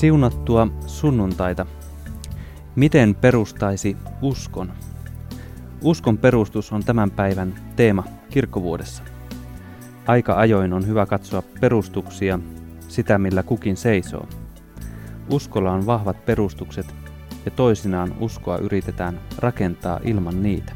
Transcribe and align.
Siunattua 0.00 0.68
sunnuntaita. 0.86 1.66
Miten 2.76 3.14
perustaisi 3.14 3.96
uskon? 4.22 4.72
Uskon 5.82 6.18
perustus 6.18 6.72
on 6.72 6.84
tämän 6.84 7.10
päivän 7.10 7.54
teema 7.76 8.04
kirkkovuodessa. 8.30 9.02
Aika 10.06 10.34
ajoin 10.34 10.72
on 10.72 10.86
hyvä 10.86 11.06
katsoa 11.06 11.42
perustuksia, 11.60 12.38
sitä 12.88 13.18
millä 13.18 13.42
kukin 13.42 13.76
seisoo. 13.76 14.28
Uskolla 15.30 15.72
on 15.72 15.86
vahvat 15.86 16.24
perustukset 16.26 16.94
ja 17.44 17.50
toisinaan 17.50 18.14
uskoa 18.20 18.58
yritetään 18.58 19.20
rakentaa 19.38 20.00
ilman 20.04 20.42
niitä. 20.42 20.72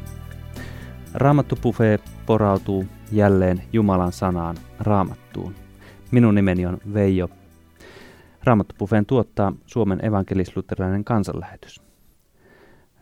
Raamattu 1.13 1.55
Buffet 1.55 2.01
porautuu 2.25 2.85
jälleen 3.11 3.63
Jumalan 3.73 4.11
sanaan 4.11 4.55
raamattuun. 4.79 5.55
Minun 6.11 6.35
nimeni 6.35 6.65
on 6.65 6.77
Veijo. 6.93 7.29
Raamattu 8.45 8.75
Buffeen 8.79 9.05
tuottaa 9.05 9.53
Suomen 9.65 10.05
evankelisluterilainen 10.05 11.03
kansanlähetys. 11.03 11.81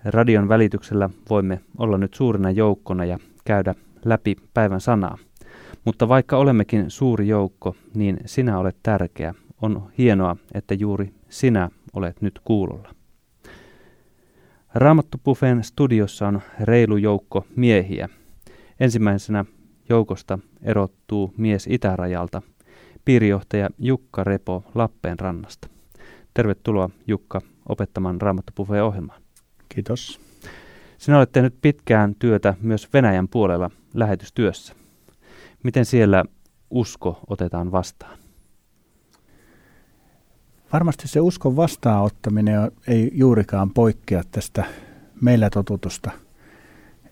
Radion 0.06 0.50
välityksellä 0.50 1.10
voimme 1.30 1.60
olla 1.78 1.98
nyt 1.98 2.14
suurina 2.14 2.52
joukkona 2.52 3.06
ja 3.06 3.20
käydä 3.46 3.76
läpi 4.06 4.36
päivän 4.54 4.82
sanaa. 4.82 5.18
Mutta 5.86 6.08
vaikka 6.08 6.38
olemmekin 6.38 6.92
suuri 6.92 7.28
joukko, 7.28 7.76
niin 7.96 8.18
sinä 8.26 8.60
olet 8.60 8.76
tärkeä. 8.84 9.34
On 9.62 9.92
hienoa, 9.98 10.36
että 10.54 10.74
juuri 10.74 11.14
sinä 11.30 11.70
olet 11.94 12.22
nyt 12.22 12.40
kuulolla. 12.44 12.96
Raamattu 14.74 15.18
Buffeen 15.26 15.64
studiossa 15.64 16.28
on 16.28 16.42
reilu 16.60 16.98
joukko 16.98 17.46
miehiä. 17.56 18.10
Ensimmäisenä 18.80 19.46
joukosta 19.90 20.40
erottuu 20.62 21.34
mies 21.38 21.68
itärajalta, 21.68 22.42
piirijohtaja 23.06 23.70
Jukka 23.80 24.24
Repo 24.24 24.64
Lappeenrannasta. 24.76 25.68
Tervetuloa 26.34 26.90
Jukka 27.08 27.42
opettamaan 27.70 28.22
Raamattu 28.22 28.54
Buffeen 28.56 28.84
ohjelmaan. 28.84 29.22
Kiitos. 29.70 30.20
Sinä 30.98 31.18
olet 31.18 31.32
tehnyt 31.32 31.56
pitkään 31.62 32.16
työtä 32.16 32.54
myös 32.62 32.94
Venäjän 32.94 33.28
puolella 33.28 33.72
lähetystyössä. 33.94 34.76
Miten 35.64 35.86
siellä 35.86 36.24
usko 36.70 37.20
otetaan 37.28 37.72
vastaan? 37.72 38.18
Varmasti 40.74 41.08
se 41.08 41.20
uskon 41.20 41.56
vastaanottaminen 41.56 42.72
ei 42.88 43.12
juurikaan 43.14 43.70
poikkea 43.70 44.24
tästä 44.32 44.64
meillä 45.22 45.50
totutusta. 45.50 46.12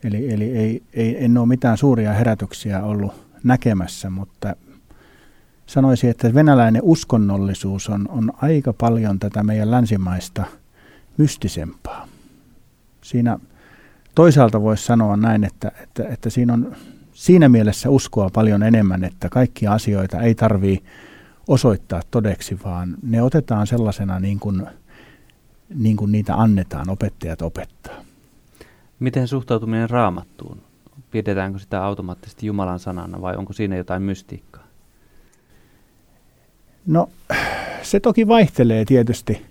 Eli, 0.04 0.34
eli 0.34 0.58
ei, 0.58 0.84
ei, 0.94 1.26
en 1.26 1.38
ole 1.38 1.48
mitään 1.48 1.78
suuria 1.78 2.14
herätyksiä 2.14 2.84
ollut 2.84 3.14
näkemässä, 3.44 4.10
mutta 4.10 4.56
sanoisin, 5.66 6.10
että 6.10 6.34
venäläinen 6.34 6.82
uskonnollisuus 6.86 7.90
on, 7.90 8.06
on 8.10 8.32
aika 8.42 8.74
paljon 8.74 9.20
tätä 9.20 9.44
meidän 9.44 9.72
länsimaista 9.72 10.44
mystisempaa. 11.18 12.08
Siinä 13.02 13.40
toisaalta 14.16 14.62
voisi 14.62 14.86
sanoa 14.86 15.18
näin, 15.18 15.44
että, 15.44 15.72
että, 15.84 16.08
että 16.08 16.30
siinä 16.30 16.54
on 16.54 16.76
siinä 17.14 17.50
mielessä 17.50 17.90
uskoa 17.90 18.30
paljon 18.34 18.64
enemmän, 18.64 19.04
että 19.04 19.30
kaikkia 19.30 19.74
asioita 19.74 20.22
ei 20.22 20.36
tarvitse 20.36 20.86
osoittaa 21.48 22.02
todeksi, 22.12 22.60
vaan 22.64 22.96
ne 23.04 23.22
otetaan 23.22 23.68
sellaisena 23.68 24.20
niin 24.20 24.40
kuin, 24.40 24.68
niin 25.76 25.98
kuin 25.98 26.12
niitä 26.12 26.36
annetaan, 26.36 26.90
opettajat 26.90 27.42
opettaa. 27.42 27.96
Miten 29.00 29.28
suhtautuminen 29.28 29.90
raamattuun? 29.90 30.62
Pidetäänkö 31.12 31.60
sitä 31.60 31.84
automaattisesti 31.84 32.46
Jumalan 32.46 32.80
sanana 32.80 33.22
vai 33.22 33.36
onko 33.36 33.54
siinä 33.54 33.76
jotain 33.76 34.02
mystiikkaa? 34.02 34.61
No 36.92 37.10
se 37.82 38.00
toki 38.00 38.28
vaihtelee 38.28 38.86
tietysti. 38.86 39.42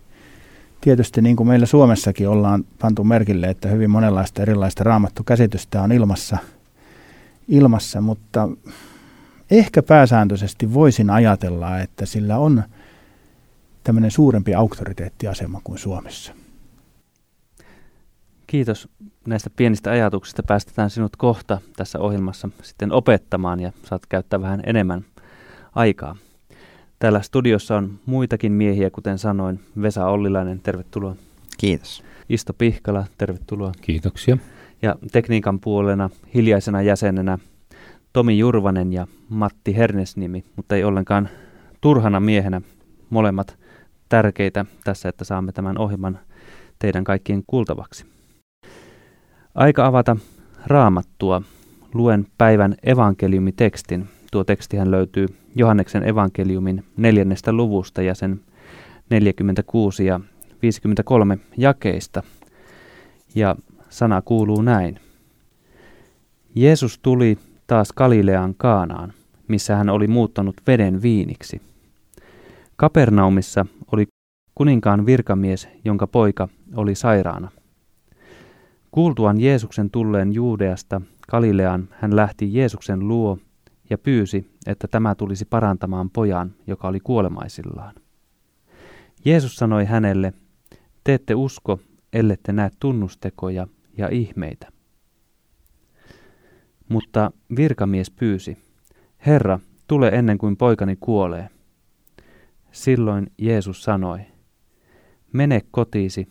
Tietysti 0.81 1.23
niin 1.23 1.37
kuin 1.37 1.47
meillä 1.47 1.67
Suomessakin 1.67 2.29
ollaan 2.29 2.65
pantu 2.79 3.05
merkille, 3.05 3.47
että 3.47 3.69
hyvin 3.69 3.91
monenlaista 3.91 4.43
erilaista 4.43 4.85
raamattukäsitystä 4.85 5.83
on 5.83 5.93
ilmassa, 5.93 6.39
ilmassa 7.49 8.01
mutta 8.01 8.49
ehkä 9.51 9.83
pääsääntöisesti 9.83 10.75
voisin 10.75 11.11
ajatella, 11.11 11.79
että 11.79 12.07
sillä 12.07 12.39
on 12.39 12.63
tämmöinen 13.85 14.11
suurempi 14.11 14.55
auktoriteettiasema 14.55 15.61
kuin 15.65 15.79
Suomessa. 15.79 16.33
Kiitos 18.47 18.89
näistä 19.27 19.51
pienistä 19.57 19.91
ajatuksista. 19.91 20.43
Päästetään 20.43 20.91
sinut 20.91 21.17
kohta 21.17 21.61
tässä 21.77 21.99
ohjelmassa 21.99 22.49
sitten 22.63 22.93
opettamaan 22.93 23.61
ja 23.61 23.73
saat 23.85 24.07
käyttää 24.07 24.41
vähän 24.41 24.63
enemmän 24.67 25.05
aikaa. 25.75 26.17
Täällä 27.01 27.23
studiossa 27.23 27.77
on 27.77 27.91
muitakin 28.07 28.53
miehiä, 28.53 28.91
kuten 28.91 29.19
sanoin. 29.19 29.61
Vesa 29.83 30.07
Ollilainen, 30.07 30.61
tervetuloa. 30.61 31.17
Kiitos. 31.59 32.03
Isto 32.29 32.53
Pihkala, 32.53 33.05
tervetuloa. 33.19 33.73
Kiitoksia. 33.81 34.37
Ja 34.83 34.97
tekniikan 35.13 35.61
puolena 35.61 36.11
hiljaisena 36.35 36.83
jäsenenä 36.83 37.39
Tomi 38.13 38.39
Jurvanen 38.39 38.93
ja 38.93 39.07
Matti 39.29 39.77
Hernesnimi, 39.77 40.45
mutta 40.57 40.77
ei 40.77 40.85
ollenkaan 40.85 41.29
turhana 41.81 42.21
miehenä 42.21 42.63
molemmat 43.11 43.59
tärkeitä 44.09 44.65
tässä, 44.85 45.09
että 45.09 45.25
saamme 45.25 45.53
tämän 45.53 45.79
ohjelman 45.79 46.19
teidän 46.79 47.05
kaikkien 47.05 47.43
kuultavaksi. 47.47 48.05
Aika 49.55 49.87
avata 49.87 50.17
raamattua. 50.67 51.43
Luen 51.95 52.27
päivän 52.39 52.75
evankeliumitekstin. 52.83 54.09
Tuo 54.31 54.45
tekstihän 54.45 54.91
löytyy 54.91 55.27
Johanneksen 55.55 56.09
evankeliumin 56.09 56.85
neljännestä 56.97 57.53
luvusta 57.53 58.03
ja 58.03 58.15
sen 58.15 58.41
46 59.11 60.07
ja 60.07 60.21
53 60.63 61.39
jakeista. 61.57 62.23
Ja 63.35 63.57
sana 63.89 64.23
kuuluu 64.23 64.63
näin. 64.63 65.01
Jeesus 66.55 66.99
tuli 66.99 67.39
taas 67.67 67.93
Galilean 67.93 68.55
Kaanaan, 68.55 69.13
missä 69.49 69.77
hän 69.77 69.89
oli 69.89 70.07
muuttanut 70.07 70.57
veden 70.67 71.03
viiniksi. 71.03 71.61
Kapernaumissa 72.77 73.67
oli 73.93 74.07
kuninkaan 74.55 75.07
virkamies, 75.07 75.69
jonka 75.85 76.07
poika 76.07 76.49
oli 76.77 76.95
sairaana. 76.95 77.51
Kuultuaan 78.91 79.41
Jeesuksen 79.41 79.91
tulleen 79.91 80.33
Juudeasta 80.33 81.01
Galileaan, 81.31 81.89
hän 81.91 82.17
lähti 82.17 82.55
Jeesuksen 82.55 83.09
luo 83.09 83.39
ja 83.91 83.99
pyysi, 83.99 84.51
että 84.67 84.89
tämä 84.89 85.15
tulisi 85.15 85.45
parantamaan 85.45 86.11
pojan, 86.11 86.55
joka 86.67 86.89
oli 86.89 87.01
kuolemaisillaan. 87.01 87.95
Jeesus 89.25 89.57
sanoi 89.57 89.85
hänelle, 89.85 90.33
te 91.05 91.15
ette 91.15 91.35
usko, 91.35 91.81
ellette 92.13 92.53
näe 92.53 92.71
tunnustekoja 92.81 93.67
ja 93.99 94.09
ihmeitä. 94.09 94.69
Mutta 96.89 97.33
virkamies 97.57 98.11
pyysi, 98.11 98.59
Herra, 99.27 99.59
tule 99.87 100.09
ennen 100.09 100.39
kuin 100.39 100.57
poikani 100.57 100.97
kuolee. 100.97 101.51
Silloin 102.73 103.33
Jeesus 103.39 103.83
sanoi, 103.83 104.21
mene 105.33 105.61
kotiisi, 105.71 106.29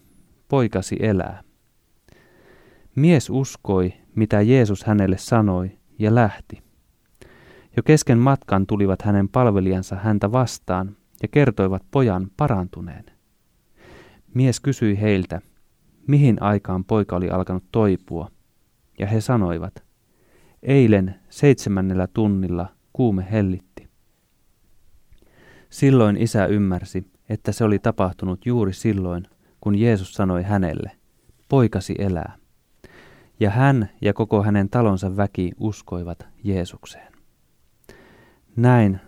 poikasi 0.47 0.97
elää. 0.99 1.43
Mies 2.95 3.29
uskoi, 3.29 3.93
mitä 4.15 4.41
Jeesus 4.41 4.83
hänelle 4.83 5.17
sanoi, 5.17 5.79
ja 5.99 6.15
lähti. 6.15 6.68
Jo 7.79 7.83
kesken 7.83 8.17
matkan 8.17 8.67
tulivat 8.67 9.01
hänen 9.01 9.29
palvelijansa 9.29 9.95
häntä 9.95 10.31
vastaan 10.31 10.97
ja 11.21 11.27
kertoivat 11.27 11.83
pojan 11.91 12.31
parantuneen. 12.37 13.05
Mies 14.33 14.59
kysyi 14.59 15.01
heiltä, 15.01 15.41
mihin 16.07 16.41
aikaan 16.41 16.85
poika 16.85 17.15
oli 17.15 17.29
alkanut 17.29 17.63
toipua, 17.71 18.31
ja 18.99 19.07
he 19.07 19.21
sanoivat, 19.21 19.83
eilen 20.63 21.15
seitsemännellä 21.29 22.07
tunnilla 22.07 22.67
kuume 22.93 23.27
hellitti. 23.31 23.89
Silloin 25.69 26.17
isä 26.17 26.45
ymmärsi, 26.45 27.11
että 27.29 27.51
se 27.51 27.63
oli 27.63 27.79
tapahtunut 27.79 28.45
juuri 28.45 28.73
silloin, 28.73 29.27
kun 29.61 29.75
Jeesus 29.75 30.13
sanoi 30.13 30.43
hänelle, 30.43 30.91
poikasi 31.49 31.95
elää. 31.99 32.35
Ja 33.39 33.49
hän 33.49 33.89
ja 34.01 34.13
koko 34.13 34.43
hänen 34.43 34.69
talonsa 34.69 35.17
väki 35.17 35.51
uskoivat 35.59 36.27
Jeesukseen. 36.43 37.18
Näin 38.59 38.99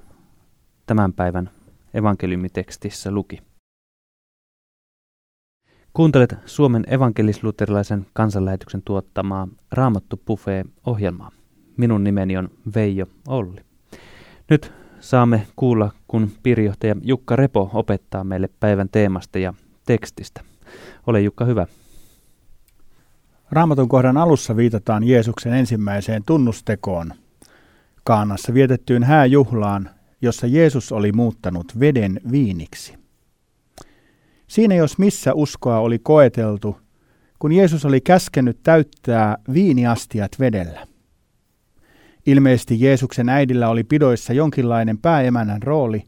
tämän 0.86 1.14
päivän 1.14 1.50
evankeliumitekstissä 1.94 3.12
luki. 3.12 3.42
Kuuntelet 5.94 6.36
Suomen 6.46 6.84
evankelisluterilaisen 6.88 8.06
kansanlähetyksen 8.14 8.82
tuottamaa 8.86 9.48
Raamattu 9.72 10.22
Buffet-ohjelmaa. 10.28 11.32
Minun 11.78 12.04
nimeni 12.04 12.38
on 12.38 12.50
Veijo 12.76 13.06
Olli. 13.28 13.62
Nyt 14.50 14.74
saamme 15.00 15.48
kuulla, 15.56 15.92
kun 16.08 16.32
piirijohtaja 16.44 16.96
Jukka 17.02 17.36
Repo 17.36 17.70
opettaa 17.74 18.24
meille 18.24 18.50
päivän 18.60 18.90
teemasta 18.90 19.40
ja 19.40 19.54
tekstistä. 19.86 20.42
Ole 21.08 21.22
Jukka 21.22 21.46
hyvä. 21.46 21.68
Raamatun 23.52 23.90
kohdan 23.90 24.18
alussa 24.18 24.56
viitataan 24.56 25.04
Jeesuksen 25.04 25.54
ensimmäiseen 25.54 26.24
tunnustekoon, 26.24 27.14
Kaanassa 28.04 28.54
vietettyyn 28.54 29.04
hääjuhlaan, 29.04 29.90
jossa 30.22 30.48
Jeesus 30.48 30.92
oli 30.92 31.12
muuttanut 31.12 31.80
veden 31.80 32.22
viiniksi. 32.32 32.94
Siinä 34.48 34.76
jos 34.76 34.98
missä 34.98 35.34
uskoa 35.34 35.80
oli 35.80 36.00
koeteltu, 36.00 36.78
kun 37.40 37.52
Jeesus 37.52 37.86
oli 37.86 38.02
käskenyt 38.02 38.60
täyttää 38.64 39.38
viiniastiat 39.54 40.32
vedellä. 40.40 40.88
Ilmeisesti 42.26 42.82
Jeesuksen 42.82 43.30
äidillä 43.30 43.70
oli 43.70 43.84
pidoissa 43.84 44.34
jonkinlainen 44.34 44.98
pääemänän 44.98 45.64
rooli, 45.64 46.04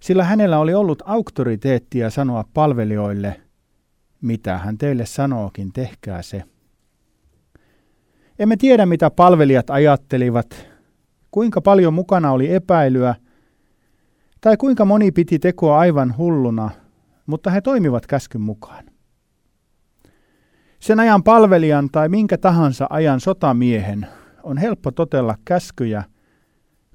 sillä 0.00 0.24
hänellä 0.24 0.58
oli 0.58 0.74
ollut 0.74 1.02
auktoriteettia 1.06 2.10
sanoa 2.10 2.44
palvelijoille, 2.54 3.40
mitä 4.20 4.58
hän 4.58 4.78
teille 4.78 5.06
sanookin, 5.06 5.72
tehkää 5.72 6.22
se. 6.22 6.42
Emme 8.38 8.56
tiedä, 8.56 8.86
mitä 8.86 9.10
palvelijat 9.10 9.70
ajattelivat, 9.70 10.66
kuinka 11.30 11.60
paljon 11.60 11.94
mukana 11.94 12.32
oli 12.32 12.54
epäilyä, 12.54 13.14
tai 14.40 14.56
kuinka 14.56 14.84
moni 14.84 15.12
piti 15.12 15.38
tekoa 15.38 15.78
aivan 15.78 16.14
hulluna, 16.16 16.70
mutta 17.26 17.50
he 17.50 17.60
toimivat 17.60 18.06
käskyn 18.06 18.40
mukaan. 18.40 18.84
Sen 20.80 21.00
ajan 21.00 21.22
palvelijan 21.22 21.88
tai 21.92 22.08
minkä 22.08 22.38
tahansa 22.38 22.86
ajan 22.90 23.20
sotamiehen 23.20 24.06
on 24.42 24.58
helppo 24.58 24.90
totella 24.90 25.34
käskyjä, 25.44 26.04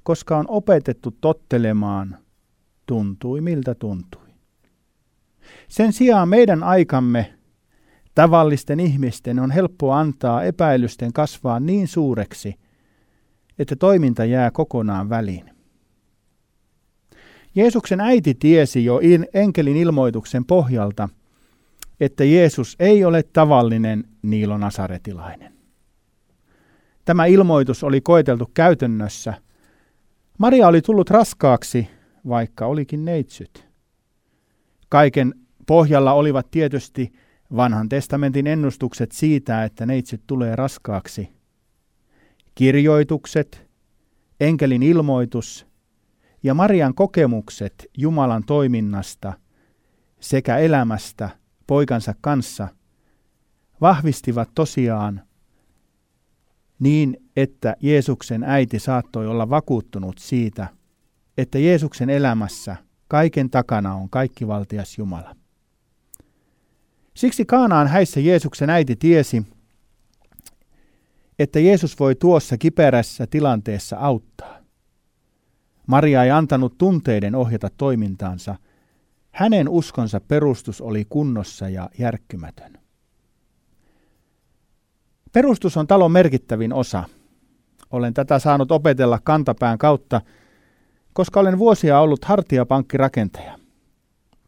koska 0.02 0.38
on 0.38 0.44
opetettu 0.48 1.10
tottelemaan, 1.20 2.18
tuntui 2.86 3.40
miltä 3.40 3.74
tuntui. 3.74 4.28
Sen 5.68 5.92
sijaan 5.92 6.28
meidän 6.28 6.62
aikamme 6.62 7.34
tavallisten 8.14 8.80
ihmisten 8.80 9.38
on 9.38 9.50
helppo 9.50 9.92
antaa 9.92 10.42
epäilysten 10.42 11.12
kasvaa 11.12 11.60
niin 11.60 11.88
suureksi, 11.88 12.54
että 13.58 13.76
toiminta 13.76 14.24
jää 14.24 14.50
kokonaan 14.50 15.08
väliin. 15.08 15.50
Jeesuksen 17.54 18.00
äiti 18.00 18.34
tiesi 18.34 18.84
jo 18.84 19.00
enkelin 19.34 19.76
ilmoituksen 19.76 20.44
pohjalta, 20.44 21.08
että 22.00 22.24
Jeesus 22.24 22.76
ei 22.78 23.04
ole 23.04 23.22
tavallinen 23.22 24.04
Niilo 24.22 24.58
Nasaretilainen. 24.58 25.54
Tämä 27.04 27.26
ilmoitus 27.26 27.84
oli 27.84 28.00
koeteltu 28.00 28.50
käytännössä. 28.54 29.34
Maria 30.38 30.68
oli 30.68 30.82
tullut 30.82 31.10
raskaaksi, 31.10 31.88
vaikka 32.28 32.66
olikin 32.66 33.04
neitsyt. 33.04 33.68
Kaiken 34.88 35.34
pohjalla 35.66 36.12
olivat 36.12 36.50
tietysti 36.50 37.12
vanhan 37.56 37.88
testamentin 37.88 38.46
ennustukset 38.46 39.12
siitä, 39.12 39.64
että 39.64 39.86
neitsyt 39.86 40.22
tulee 40.26 40.56
raskaaksi. 40.56 41.43
Kirjoitukset, 42.54 43.70
enkelin 44.40 44.82
ilmoitus 44.82 45.66
ja 46.42 46.54
Marian 46.54 46.94
kokemukset 46.94 47.86
Jumalan 47.98 48.44
toiminnasta 48.44 49.32
sekä 50.20 50.58
elämästä 50.58 51.30
poikansa 51.66 52.14
kanssa 52.20 52.68
vahvistivat 53.80 54.50
tosiaan 54.54 55.22
niin, 56.78 57.16
että 57.36 57.76
Jeesuksen 57.80 58.44
äiti 58.44 58.78
saattoi 58.78 59.26
olla 59.26 59.50
vakuuttunut 59.50 60.18
siitä, 60.18 60.68
että 61.38 61.58
Jeesuksen 61.58 62.10
elämässä 62.10 62.76
kaiken 63.08 63.50
takana 63.50 63.94
on 63.94 64.10
kaikkivaltias 64.10 64.98
Jumala. 64.98 65.36
Siksi 67.14 67.44
Kaanaan 67.44 67.88
häissä 67.88 68.20
Jeesuksen 68.20 68.70
äiti 68.70 68.96
tiesi, 68.96 69.42
että 71.38 71.60
Jeesus 71.60 72.00
voi 72.00 72.14
tuossa 72.14 72.58
kiperässä 72.58 73.26
tilanteessa 73.26 73.96
auttaa. 73.96 74.58
Maria 75.86 76.24
ei 76.24 76.30
antanut 76.30 76.78
tunteiden 76.78 77.34
ohjata 77.34 77.70
toimintaansa. 77.76 78.56
Hänen 79.30 79.68
uskonsa 79.68 80.20
perustus 80.20 80.80
oli 80.80 81.04
kunnossa 81.08 81.68
ja 81.68 81.90
järkkymätön. 81.98 82.78
Perustus 85.32 85.76
on 85.76 85.86
talon 85.86 86.12
merkittävin 86.12 86.72
osa. 86.72 87.04
Olen 87.90 88.14
tätä 88.14 88.38
saanut 88.38 88.72
opetella 88.72 89.18
kantapään 89.24 89.78
kautta, 89.78 90.20
koska 91.12 91.40
olen 91.40 91.58
vuosia 91.58 92.00
ollut 92.00 92.24
hartiapankkirakentaja. 92.24 93.58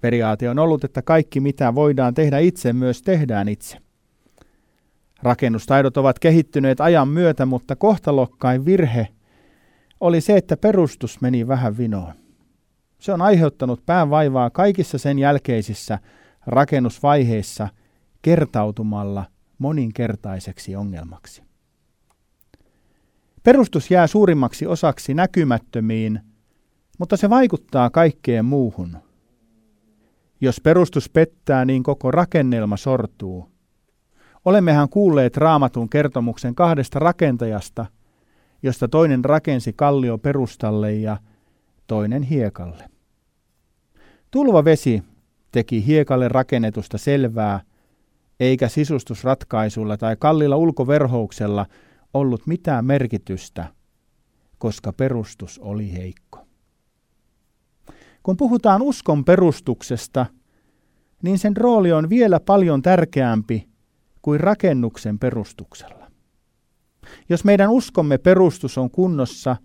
Periaate 0.01 0.51
on 0.51 0.59
ollut, 0.59 0.85
että 0.85 1.03
kaikki 1.03 1.41
mitä 1.41 1.75
voidaan 1.75 2.15
tehdä 2.15 2.39
itse 2.39 2.73
myös 2.73 3.03
tehdään 3.03 3.49
itse. 3.49 3.86
Rakennustaidot 5.23 5.97
ovat 5.97 6.19
kehittyneet 6.19 6.81
ajan 6.81 7.09
myötä, 7.09 7.47
mutta 7.47 7.77
kohtalokkain 7.77 8.65
virhe 8.65 9.09
oli 10.01 10.21
se, 10.21 10.37
että 10.37 10.57
perustus 10.57 11.21
meni 11.21 11.49
vähän 11.49 11.79
vinoon. 11.79 12.13
Se 12.99 13.13
on 13.13 13.23
aiheuttanut 13.23 13.87
päänvaivaa 13.87 14.51
kaikissa 14.51 14.99
sen 14.99 15.19
jälkeisissä 15.19 15.99
rakennusvaiheissa 16.47 17.69
kertautumalla 18.23 19.25
moninkertaiseksi 19.59 20.77
ongelmaksi. 20.77 21.43
Perustus 23.43 23.91
jää 23.91 24.07
suurimmaksi 24.07 24.67
osaksi 24.67 25.15
näkymättömiin, 25.15 26.21
mutta 26.99 27.17
se 27.17 27.31
vaikuttaa 27.31 27.91
kaikkeen 27.91 28.45
muuhun. 28.45 28.97
Jos 30.41 30.61
perustus 30.61 31.11
pettää, 31.11 31.65
niin 31.65 31.83
koko 31.83 32.11
rakennelma 32.11 32.77
sortuu. 32.77 33.56
Olemmehan 34.47 34.89
kuulleet 34.89 35.37
raamatun 35.37 35.89
kertomuksen 35.89 36.55
kahdesta 36.55 36.99
rakentajasta, 36.99 37.87
josta 38.63 38.89
toinen 38.89 39.25
rakensi 39.25 39.73
kallio 39.73 40.19
perustalle 40.19 40.95
ja 40.95 41.17
toinen 41.87 42.23
hiekalle. 42.23 42.85
Tulva 44.31 44.65
vesi 44.65 45.03
teki 45.53 45.87
hiekalle 45.87 46.29
rakennetusta 46.29 46.99
selvää, 46.99 47.61
eikä 48.41 48.69
sisustusratkaisulla 48.69 49.97
tai 49.97 50.17
kallilla 50.19 50.57
ulkoverhouksella 50.57 51.67
ollut 52.15 52.47
mitään 52.47 52.85
merkitystä, 52.85 53.67
koska 54.59 54.93
perustus 54.93 55.59
oli 55.59 55.93
heikko. 55.93 56.47
Kun 58.23 58.37
puhutaan 58.37 58.83
uskon 58.83 59.25
perustuksesta, 59.25 60.27
niin 61.23 61.39
sen 61.39 61.57
rooli 61.57 61.93
on 61.93 62.09
vielä 62.11 62.41
paljon 62.41 62.83
tärkeämpi 62.83 63.76
kuin 64.27 64.41
rakennuksen 64.41 65.19
perustuksella. 65.19 66.11
Jos 67.29 67.45
meidän 67.45 67.71
uskomme 67.71 68.19
perustus 68.19 68.79
on 68.79 68.91
kunnossa, 68.91 69.57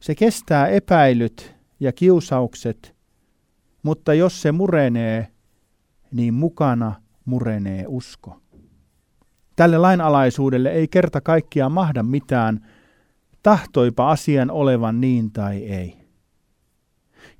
se 0.00 0.14
kestää 0.14 0.66
epäilyt 0.68 1.54
ja 1.80 1.92
kiusaukset, 1.92 2.94
mutta 3.82 4.14
jos 4.14 4.42
se 4.42 4.52
murenee, 4.52 5.28
niin 6.12 6.34
mukana 6.34 6.94
murenee 7.24 7.84
usko. 7.88 8.40
Tälle 9.56 9.78
lainalaisuudelle 9.78 10.70
ei 10.70 10.88
kerta 10.88 11.20
kaikkiaan 11.20 11.72
mahda 11.72 12.02
mitään, 12.02 12.66
tahtoipa 13.42 14.10
asian 14.10 14.50
olevan 14.50 15.00
niin 15.00 15.32
tai 15.32 15.56
ei. 15.56 15.96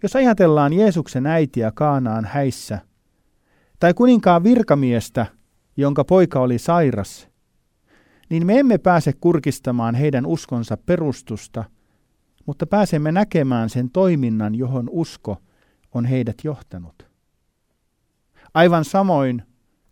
Jos 0.03 0.17
ajatellaan 0.17 0.73
Jeesuksen 0.73 1.27
äitiä 1.27 1.73
Kaanaan 1.75 2.25
häissä, 2.25 2.79
tai 3.81 3.95
kuninkaan 3.95 4.45
virkamiestä, 4.45 5.27
jonka 5.77 6.05
poika 6.05 6.41
oli 6.41 6.59
sairas, 6.59 7.29
niin 8.31 8.47
me 8.47 8.59
emme 8.59 8.79
pääse 8.79 9.13
kurkistamaan 9.21 9.95
heidän 9.95 10.27
uskonsa 10.27 10.77
perustusta, 10.77 11.65
mutta 12.47 12.67
pääsemme 12.67 13.13
näkemään 13.13 13.71
sen 13.71 13.91
toiminnan, 13.91 14.55
johon 14.55 14.89
usko 14.91 15.37
on 15.95 16.05
heidät 16.05 16.37
johtanut. 16.45 17.07
Aivan 18.55 18.85
samoin 18.85 19.43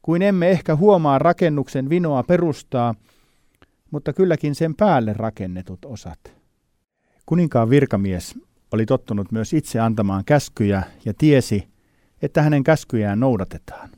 kuin 0.03 0.23
emme 0.23 0.51
ehkä 0.51 0.77
huomaa 0.77 1.19
rakennuksen 1.19 1.89
vinoa 1.89 2.23
perustaa, 2.23 2.95
mutta 3.91 4.13
kylläkin 4.13 4.55
sen 4.55 4.75
päälle 4.75 5.13
rakennetut 5.13 5.85
osat. 5.85 6.19
Kuninkaan 7.27 7.71
virkamies 7.71 8.39
oli 8.73 8.87
tottunut 8.87 9.33
myös 9.33 9.53
itse 9.53 9.81
antamaan 9.81 10.25
käskyjä 10.25 10.83
ja 11.05 11.15
tiesi, 11.19 11.69
että 12.23 12.43
hänen 12.43 12.65
käskyjään 12.65 13.21
noudatetaan. 13.21 13.91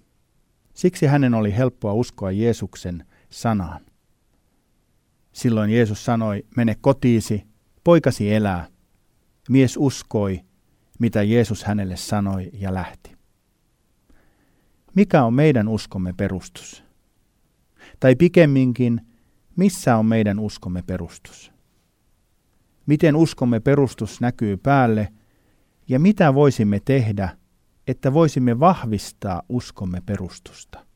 Siksi 0.74 1.06
hänen 1.06 1.34
oli 1.34 1.56
helppoa 1.56 1.92
uskoa 1.92 2.30
Jeesuksen 2.30 3.06
sanaan. 3.30 3.86
Silloin 5.32 5.70
Jeesus 5.70 6.04
sanoi, 6.04 6.46
mene 6.56 6.76
kotiisi, 6.80 7.44
poikasi 7.84 8.34
elää. 8.34 8.66
Mies 9.48 9.76
uskoi, 9.78 10.40
mitä 10.98 11.22
Jeesus 11.22 11.64
hänelle 11.64 11.96
sanoi 11.96 12.50
ja 12.52 12.74
lähti. 12.74 13.14
Mikä 14.94 15.24
on 15.24 15.34
meidän 15.34 15.68
uskomme 15.68 16.12
perustus? 16.12 16.84
Tai 18.00 18.16
pikemminkin, 18.16 19.00
missä 19.56 19.96
on 19.96 20.06
meidän 20.06 20.38
uskomme 20.38 20.82
perustus? 20.82 21.52
Miten 22.86 23.16
uskomme 23.16 23.60
perustus 23.60 24.20
näkyy 24.20 24.56
päälle 24.56 25.12
ja 25.88 26.00
mitä 26.00 26.34
voisimme 26.34 26.80
tehdä, 26.84 27.36
että 27.86 28.12
voisimme 28.12 28.60
vahvistaa 28.60 29.42
uskomme 29.48 30.02
perustusta? 30.06 30.86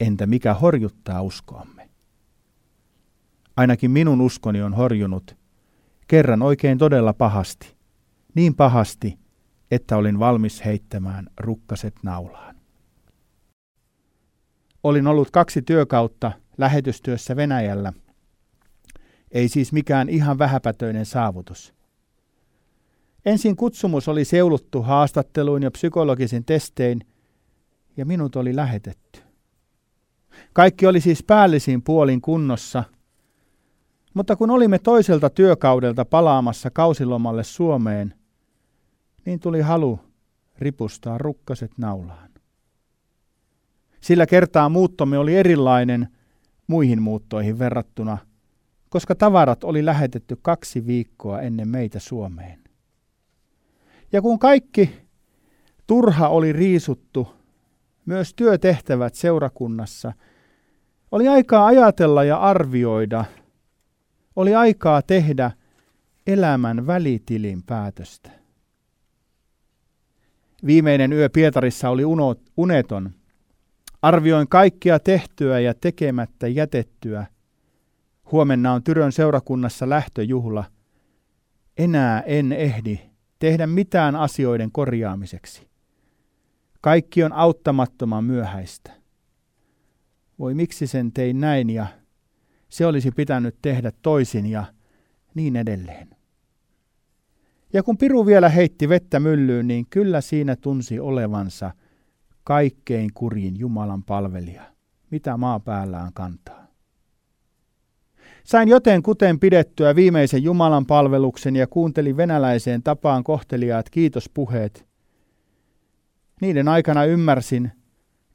Entä 0.00 0.26
mikä 0.26 0.54
horjuttaa 0.54 1.22
uskoamme? 1.22 1.90
Ainakin 3.56 3.90
minun 3.90 4.20
uskoni 4.20 4.62
on 4.62 4.74
horjunut 4.74 5.36
kerran 6.08 6.42
oikein 6.42 6.78
todella 6.78 7.12
pahasti, 7.12 7.76
niin 8.34 8.54
pahasti, 8.54 9.18
että 9.70 9.96
olin 9.96 10.18
valmis 10.18 10.64
heittämään 10.64 11.26
rukkaset 11.40 11.94
naulaan. 12.02 12.56
Olin 14.82 15.06
ollut 15.06 15.30
kaksi 15.30 15.62
työkautta 15.62 16.32
lähetystyössä 16.58 17.36
Venäjällä. 17.36 17.92
Ei 19.30 19.48
siis 19.48 19.72
mikään 19.72 20.08
ihan 20.08 20.38
vähäpätöinen 20.38 21.06
saavutus. 21.06 21.73
Ensin 23.26 23.56
kutsumus 23.56 24.08
oli 24.08 24.24
seuluttu 24.24 24.82
haastatteluin 24.82 25.62
ja 25.62 25.70
psykologisin 25.70 26.44
testein, 26.44 27.00
ja 27.96 28.06
minut 28.06 28.36
oli 28.36 28.56
lähetetty. 28.56 29.20
Kaikki 30.52 30.86
oli 30.86 31.00
siis 31.00 31.22
päällisiin 31.22 31.82
puolin 31.82 32.20
kunnossa, 32.20 32.84
mutta 34.14 34.36
kun 34.36 34.50
olimme 34.50 34.78
toiselta 34.78 35.30
työkaudelta 35.30 36.04
palaamassa 36.04 36.70
kausilomalle 36.70 37.44
Suomeen, 37.44 38.14
niin 39.26 39.40
tuli 39.40 39.60
halu 39.60 40.00
ripustaa 40.58 41.18
rukkaset 41.18 41.70
naulaan. 41.78 42.30
Sillä 44.00 44.26
kertaa 44.26 44.68
muuttomme 44.68 45.18
oli 45.18 45.36
erilainen 45.36 46.08
muihin 46.66 47.02
muuttoihin 47.02 47.58
verrattuna, 47.58 48.18
koska 48.88 49.14
tavarat 49.14 49.64
oli 49.64 49.84
lähetetty 49.84 50.38
kaksi 50.42 50.86
viikkoa 50.86 51.40
ennen 51.40 51.68
meitä 51.68 51.98
Suomeen. 51.98 52.63
Ja 54.14 54.22
kun 54.22 54.38
kaikki 54.38 54.90
turha 55.86 56.28
oli 56.28 56.52
riisuttu, 56.52 57.34
myös 58.06 58.34
työtehtävät 58.34 59.14
seurakunnassa, 59.14 60.12
oli 61.10 61.28
aikaa 61.28 61.66
ajatella 61.66 62.24
ja 62.24 62.36
arvioida, 62.36 63.24
oli 64.36 64.54
aikaa 64.54 65.02
tehdä 65.02 65.50
elämän 66.26 66.86
välitilin 66.86 67.62
päätöstä. 67.62 68.30
Viimeinen 70.66 71.12
yö 71.12 71.28
Pietarissa 71.28 71.90
oli 71.90 72.02
uneton. 72.56 73.10
Arvioin 74.02 74.48
kaikkia 74.48 74.98
tehtyä 74.98 75.60
ja 75.60 75.74
tekemättä 75.74 76.48
jätettyä. 76.48 77.26
Huomenna 78.32 78.72
on 78.72 78.82
Tyrön 78.82 79.12
seurakunnassa 79.12 79.88
lähtöjuhla. 79.88 80.64
Enää 81.78 82.20
en 82.20 82.52
ehdi 82.52 83.13
tehdä 83.38 83.66
mitään 83.66 84.16
asioiden 84.16 84.72
korjaamiseksi. 84.72 85.68
Kaikki 86.80 87.24
on 87.24 87.32
auttamattoman 87.32 88.24
myöhäistä. 88.24 88.92
Voi 90.38 90.54
miksi 90.54 90.86
sen 90.86 91.12
tein 91.12 91.40
näin 91.40 91.70
ja 91.70 91.86
se 92.68 92.86
olisi 92.86 93.10
pitänyt 93.10 93.56
tehdä 93.62 93.92
toisin 94.02 94.46
ja 94.46 94.64
niin 95.34 95.56
edelleen. 95.56 96.08
Ja 97.72 97.82
kun 97.82 97.98
Piru 97.98 98.26
vielä 98.26 98.48
heitti 98.48 98.88
vettä 98.88 99.20
myllyyn, 99.20 99.66
niin 99.66 99.86
kyllä 99.90 100.20
siinä 100.20 100.56
tunsi 100.56 101.00
olevansa 101.00 101.70
kaikkein 102.44 103.10
kurin 103.14 103.58
Jumalan 103.58 104.02
palvelija, 104.02 104.62
mitä 105.10 105.36
maa 105.36 105.60
päällään 105.60 106.12
kantaa. 106.12 106.63
Sain 108.44 108.68
joten 108.68 109.02
kuten 109.02 109.40
pidettyä 109.40 109.96
viimeisen 109.96 110.42
Jumalan 110.42 110.86
palveluksen 110.86 111.56
ja 111.56 111.66
kuuntelin 111.66 112.16
venäläiseen 112.16 112.82
tapaan 112.82 113.24
kohteliaat 113.24 113.90
kiitospuheet. 113.90 114.86
Niiden 116.40 116.68
aikana 116.68 117.04
ymmärsin, 117.04 117.72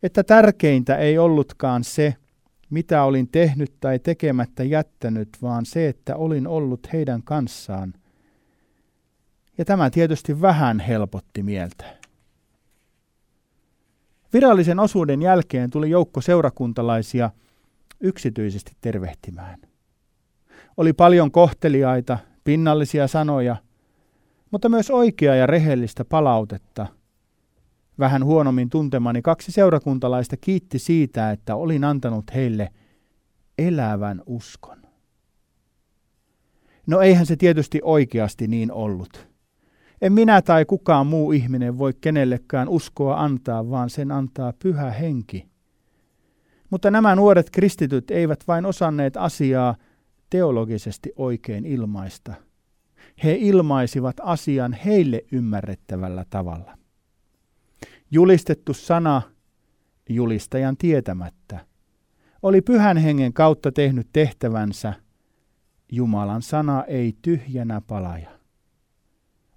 että 0.04 0.24
tärkeintä 0.24 0.98
ei 0.98 1.18
ollutkaan 1.18 1.84
se, 1.84 2.16
mitä 2.70 3.04
olin 3.04 3.28
tehnyt 3.28 3.74
tai 3.80 4.00
tekemättä 4.00 4.64
jättänyt, 4.64 5.30
vaan 5.42 5.66
se, 5.66 5.88
että 5.88 6.16
olin 6.16 6.48
ollut 6.48 6.94
heidän 6.94 7.24
kanssaan. 7.24 7.94
Ja 9.58 9.66
tämä 9.66 9.90
tietysti 9.90 10.42
vähän 10.42 10.80
helpotti 10.80 11.44
mieltä. 11.44 11.86
Virallisen 14.34 14.80
osuuden 14.80 15.22
jälkeen 15.22 15.70
tuli 15.70 15.90
joukko 15.90 16.22
seurakuntalaisia 16.22 17.30
yksityisesti 18.00 18.72
tervehtimään. 18.82 19.69
Oli 20.80 20.94
paljon 20.94 21.32
kohteliaita, 21.32 22.18
pinnallisia 22.44 23.08
sanoja, 23.08 23.56
mutta 24.52 24.70
myös 24.70 24.92
oikeaa 24.92 25.36
ja 25.36 25.48
rehellistä 25.48 26.06
palautetta. 26.06 26.88
Vähän 28.00 28.26
huonommin 28.26 28.70
tuntemani 28.70 29.22
kaksi 29.22 29.52
seurakuntalaista 29.52 30.38
kiitti 30.38 30.80
siitä, 30.80 31.32
että 31.32 31.56
olin 31.56 31.84
antanut 31.84 32.26
heille 32.36 32.70
elävän 33.58 34.22
uskon. 34.26 34.78
No 36.88 37.02
eihän 37.02 37.26
se 37.26 37.36
tietysti 37.36 37.80
oikeasti 37.84 38.48
niin 38.48 38.72
ollut. 38.72 39.28
En 40.02 40.14
minä 40.14 40.42
tai 40.42 40.66
kukaan 40.66 41.08
muu 41.08 41.32
ihminen 41.32 41.78
voi 41.78 41.94
kenellekään 42.02 42.70
uskoa 42.70 43.24
antaa, 43.24 43.70
vaan 43.70 43.90
sen 43.90 44.12
antaa 44.12 44.54
pyhä 44.64 44.92
henki. 44.92 45.50
Mutta 46.70 46.92
nämä 46.92 47.16
nuoret 47.16 47.50
kristityt 47.50 48.12
eivät 48.12 48.44
vain 48.48 48.66
osanneet 48.66 49.18
asiaa 49.18 49.76
teologisesti 50.30 51.12
oikein 51.16 51.66
ilmaista. 51.66 52.34
He 53.24 53.36
ilmaisivat 53.40 54.16
asian 54.22 54.74
heille 54.74 55.26
ymmärrettävällä 55.32 56.26
tavalla. 56.30 56.78
Julistettu 58.12 58.74
sana 58.74 59.22
julistajan 60.10 60.78
tietämättä 60.78 61.66
oli 62.42 62.62
pyhän 62.62 62.98
hengen 62.98 63.34
kautta 63.34 63.72
tehnyt 63.72 64.08
tehtävänsä. 64.14 64.94
Jumalan 65.92 66.42
sana 66.42 66.84
ei 66.84 67.16
tyhjänä 67.22 67.82
palaja. 67.82 68.30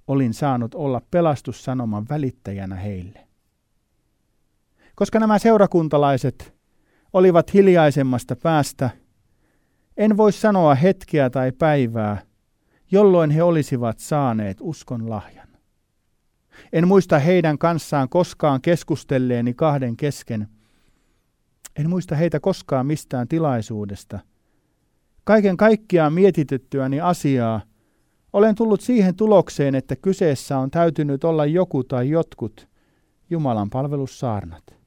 Olin 0.07 0.35
saanut 0.35 0.75
olla 0.75 1.03
pelastussanoman 1.11 2.07
välittäjänä 2.09 2.75
heille. 2.75 3.29
Koska 4.95 5.21
nämä 5.21 5.39
seurakuntalaiset 5.39 6.55
olivat 7.13 7.55
hiljaisemmasta 7.55 8.37
päästä– 8.37 8.91
en 9.97 10.17
voi 10.17 10.33
sanoa 10.33 10.75
hetkeä 10.75 11.31
tai 11.31 11.53
päivää, 11.53 12.23
jolloin 12.91 13.31
he 13.31 13.43
olisivat 13.43 13.99
saaneet 13.99 14.57
uskon 14.61 15.11
lahjan. 15.11 15.49
En 16.73 16.89
muista 16.89 17.19
heidän 17.19 17.59
kanssaan 17.59 18.09
koskaan 18.09 18.61
keskustelleeni 18.61 19.55
kahden 19.55 19.97
kesken. 19.97 20.49
En 21.77 21.91
muista 21.91 22.17
heitä 22.17 22.41
koskaan 22.41 22.87
mistään 22.87 23.29
tilaisuudesta. 23.29 24.19
Kaiken 25.25 25.57
kaikkiaan 25.57 26.13
mietityttyäni 26.13 27.01
asiaa, 27.01 27.61
olen 28.33 28.55
tullut 28.55 28.81
siihen 28.81 29.15
tulokseen, 29.15 29.75
että 29.75 29.97
kyseessä 29.97 30.59
on 30.59 30.71
täytynyt 30.71 31.25
olla 31.25 31.47
joku 31.47 31.85
tai 31.85 32.11
jotkut 32.11 32.69
Jumalan 33.31 33.71
palvelussaarnat 33.71 34.82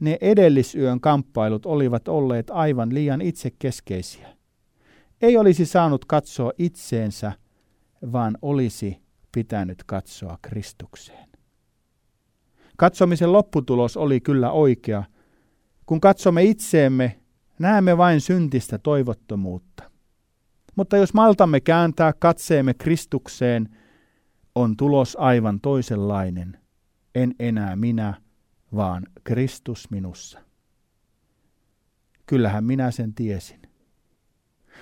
ne 0.00 0.18
edellisyön 0.20 1.00
kamppailut 1.00 1.66
olivat 1.66 2.08
olleet 2.08 2.50
aivan 2.50 2.94
liian 2.94 3.20
itsekeskeisiä. 3.20 4.28
Ei 5.22 5.36
olisi 5.36 5.66
saanut 5.66 6.04
katsoa 6.04 6.52
itseensä, 6.58 7.32
vaan 8.12 8.38
olisi 8.42 9.02
pitänyt 9.34 9.84
katsoa 9.86 10.38
Kristukseen. 10.42 11.28
Katsomisen 12.76 13.32
lopputulos 13.32 13.96
oli 13.96 14.20
kyllä 14.20 14.50
oikea. 14.50 15.04
Kun 15.86 16.00
katsomme 16.00 16.42
itseemme, 16.42 17.20
näemme 17.58 17.96
vain 17.96 18.20
syntistä 18.20 18.78
toivottomuutta. 18.78 19.90
Mutta 20.76 20.96
jos 20.96 21.14
maltamme 21.14 21.60
kääntää 21.60 22.12
katseemme 22.18 22.74
Kristukseen, 22.74 23.68
on 24.54 24.76
tulos 24.76 25.16
aivan 25.20 25.60
toisenlainen. 25.60 26.58
En 27.14 27.34
enää 27.38 27.76
minä, 27.76 28.14
vaan 28.74 29.06
Kristus 29.24 29.90
minussa. 29.90 30.40
Kyllähän 32.26 32.64
minä 32.64 32.90
sen 32.90 33.14
tiesin. 33.14 33.62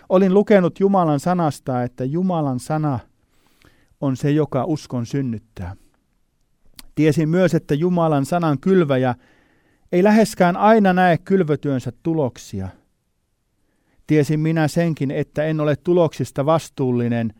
Olin 0.08 0.34
lukenut 0.34 0.80
Jumalan 0.80 1.20
sanasta, 1.20 1.82
että 1.82 2.04
Jumalan 2.04 2.60
sana 2.60 2.98
on 4.00 4.16
se, 4.16 4.30
joka 4.30 4.64
uskon 4.64 5.06
synnyttää. 5.06 5.76
Tiesin 6.94 7.28
myös, 7.28 7.54
että 7.54 7.74
Jumalan 7.74 8.26
sanan 8.26 8.58
kylväjä 8.58 9.14
ei 9.92 10.02
läheskään 10.02 10.56
aina 10.56 10.92
näe 10.92 11.18
kylvötyönsä 11.18 11.92
tuloksia. 12.02 12.68
Tiesin 14.06 14.40
minä 14.40 14.68
senkin, 14.68 15.10
että 15.10 15.44
en 15.44 15.60
ole 15.60 15.76
tuloksista 15.76 16.46
vastuullinen, 16.46 17.34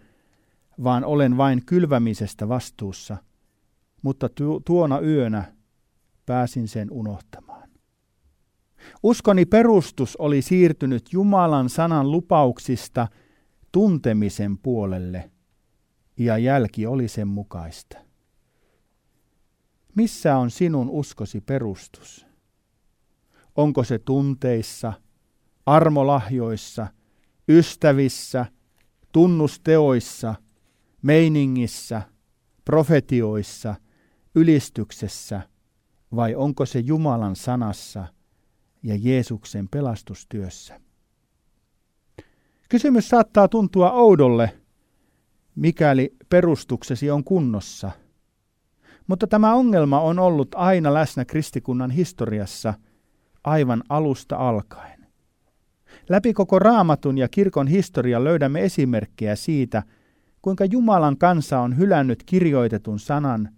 vaan 0.84 1.04
olen 1.04 1.36
vain 1.36 1.64
kylvämisestä 1.66 2.48
vastuussa. 2.48 3.16
Mutta 4.02 4.28
tuona 4.64 5.00
yönä 5.00 5.52
pääsin 6.26 6.68
sen 6.68 6.90
unohtamaan. 6.90 7.68
Uskoni 9.02 9.46
perustus 9.46 10.16
oli 10.16 10.42
siirtynyt 10.42 11.12
Jumalan 11.12 11.68
sanan 11.68 12.10
lupauksista 12.10 13.08
tuntemisen 13.72 14.58
puolelle, 14.58 15.30
ja 16.18 16.38
jälki 16.38 16.86
oli 16.86 17.08
sen 17.08 17.28
mukaista. 17.28 17.98
Missä 19.94 20.36
on 20.36 20.50
sinun 20.50 20.90
uskosi 20.90 21.40
perustus? 21.40 22.26
Onko 23.56 23.84
se 23.84 23.98
tunteissa, 23.98 24.92
armolahjoissa, 25.66 26.86
ystävissä, 27.48 28.46
tunnusteoissa, 29.12 30.34
meiningissä, 31.02 32.02
profetioissa, 32.64 33.74
ylistyksessä 34.34 35.51
vai 36.16 36.34
onko 36.34 36.66
se 36.66 36.78
Jumalan 36.78 37.36
sanassa 37.36 38.04
ja 38.82 38.94
Jeesuksen 39.00 39.68
pelastustyössä? 39.68 40.80
Kysymys 42.68 43.08
saattaa 43.08 43.48
tuntua 43.48 43.92
oudolle, 43.92 44.52
mikäli 45.54 46.16
perustuksesi 46.28 47.10
on 47.10 47.24
kunnossa. 47.24 47.90
Mutta 49.06 49.26
tämä 49.26 49.54
ongelma 49.54 50.00
on 50.00 50.18
ollut 50.18 50.54
aina 50.54 50.94
läsnä 50.94 51.24
kristikunnan 51.24 51.90
historiassa 51.90 52.74
aivan 53.44 53.82
alusta 53.88 54.36
alkaen. 54.36 55.06
Läpi 56.08 56.32
koko 56.32 56.58
raamatun 56.58 57.18
ja 57.18 57.28
kirkon 57.28 57.66
historia 57.66 58.24
löydämme 58.24 58.64
esimerkkejä 58.64 59.36
siitä, 59.36 59.82
kuinka 60.42 60.64
Jumalan 60.64 61.18
kansa 61.18 61.60
on 61.60 61.78
hylännyt 61.78 62.22
kirjoitetun 62.26 62.98
sanan 62.98 63.48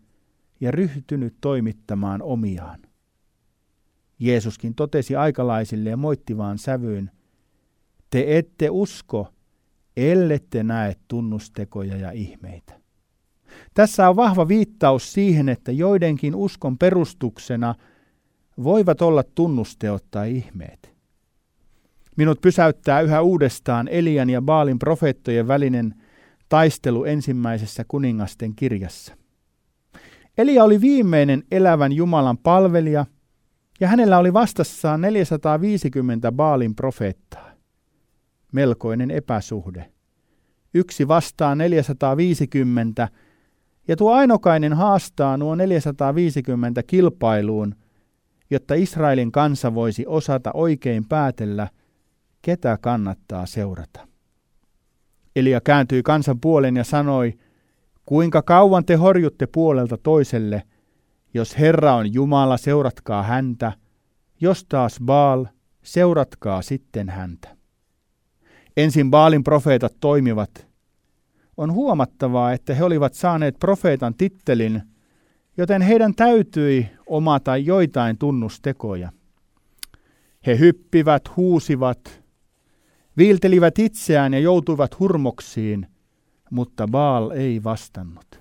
ja 0.64 0.70
ryhtynyt 0.70 1.34
toimittamaan 1.40 2.22
omiaan. 2.22 2.80
Jeesuskin 4.18 4.74
totesi 4.74 5.16
aikalaisille 5.16 5.96
moittivaan 5.96 6.58
sävyyn, 6.58 7.10
te 8.10 8.38
ette 8.38 8.70
usko, 8.70 9.28
ellette 9.96 10.62
näe 10.62 10.96
tunnustekoja 11.08 11.96
ja 11.96 12.10
ihmeitä. 12.10 12.80
Tässä 13.74 14.08
on 14.08 14.16
vahva 14.16 14.48
viittaus 14.48 15.12
siihen, 15.12 15.48
että 15.48 15.72
joidenkin 15.72 16.34
uskon 16.34 16.78
perustuksena 16.78 17.74
voivat 18.62 19.02
olla 19.02 19.22
tunnusteot 19.22 20.04
tai 20.10 20.36
ihmeet. 20.36 20.94
Minut 22.16 22.40
pysäyttää 22.40 23.00
yhä 23.00 23.22
uudestaan 23.22 23.88
Elian 23.88 24.30
ja 24.30 24.42
Baalin 24.42 24.78
profeettojen 24.78 25.48
välinen 25.48 25.94
taistelu 26.48 27.04
ensimmäisessä 27.04 27.84
kuningasten 27.88 28.54
kirjassa. 28.54 29.23
Elia 30.38 30.64
oli 30.64 30.80
viimeinen 30.80 31.42
elävän 31.50 31.92
Jumalan 31.92 32.38
palvelija, 32.38 33.06
ja 33.80 33.88
hänellä 33.88 34.18
oli 34.18 34.32
vastassaan 34.32 35.00
450 35.00 36.32
Baalin 36.32 36.74
profeettaa. 36.74 37.50
Melkoinen 38.52 39.10
epäsuhde. 39.10 39.90
Yksi 40.74 41.08
vastaa 41.08 41.54
450, 41.54 43.08
ja 43.88 43.96
tuo 43.96 44.12
ainokainen 44.12 44.72
haastaa 44.72 45.36
nuo 45.36 45.54
450 45.54 46.82
kilpailuun, 46.82 47.74
jotta 48.50 48.74
Israelin 48.74 49.32
kansa 49.32 49.74
voisi 49.74 50.04
osata 50.06 50.50
oikein 50.54 51.08
päätellä, 51.08 51.68
ketä 52.42 52.78
kannattaa 52.80 53.46
seurata. 53.46 54.08
Elia 55.36 55.60
kääntyi 55.60 56.02
kansan 56.02 56.40
puolen 56.40 56.76
ja 56.76 56.84
sanoi, 56.84 57.34
kuinka 58.06 58.42
kauan 58.42 58.84
te 58.84 58.94
horjutte 58.94 59.46
puolelta 59.46 59.96
toiselle, 59.96 60.62
jos 61.34 61.58
Herra 61.58 61.94
on 61.94 62.14
Jumala, 62.14 62.56
seuratkaa 62.56 63.22
häntä, 63.22 63.72
jos 64.40 64.64
taas 64.64 65.00
Baal, 65.04 65.46
seuratkaa 65.82 66.62
sitten 66.62 67.08
häntä. 67.08 67.56
Ensin 68.76 69.10
Baalin 69.10 69.44
profeetat 69.44 69.94
toimivat. 70.00 70.66
On 71.56 71.72
huomattavaa, 71.72 72.52
että 72.52 72.74
he 72.74 72.84
olivat 72.84 73.14
saaneet 73.14 73.58
profeetan 73.58 74.14
tittelin, 74.14 74.82
joten 75.56 75.82
heidän 75.82 76.14
täytyi 76.14 76.88
omata 77.06 77.56
joitain 77.56 78.18
tunnustekoja. 78.18 79.12
He 80.46 80.58
hyppivät, 80.58 81.36
huusivat, 81.36 82.22
viiltelivät 83.16 83.78
itseään 83.78 84.34
ja 84.34 84.40
joutuivat 84.40 84.98
hurmoksiin, 84.98 85.86
mutta 86.50 86.88
Baal 86.88 87.30
ei 87.30 87.64
vastannut. 87.64 88.40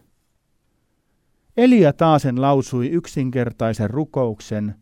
Elia 1.57 1.93
taasen 1.93 2.41
lausui 2.41 2.89
yksinkertaisen 2.89 3.89
rukouksen, 3.89 4.75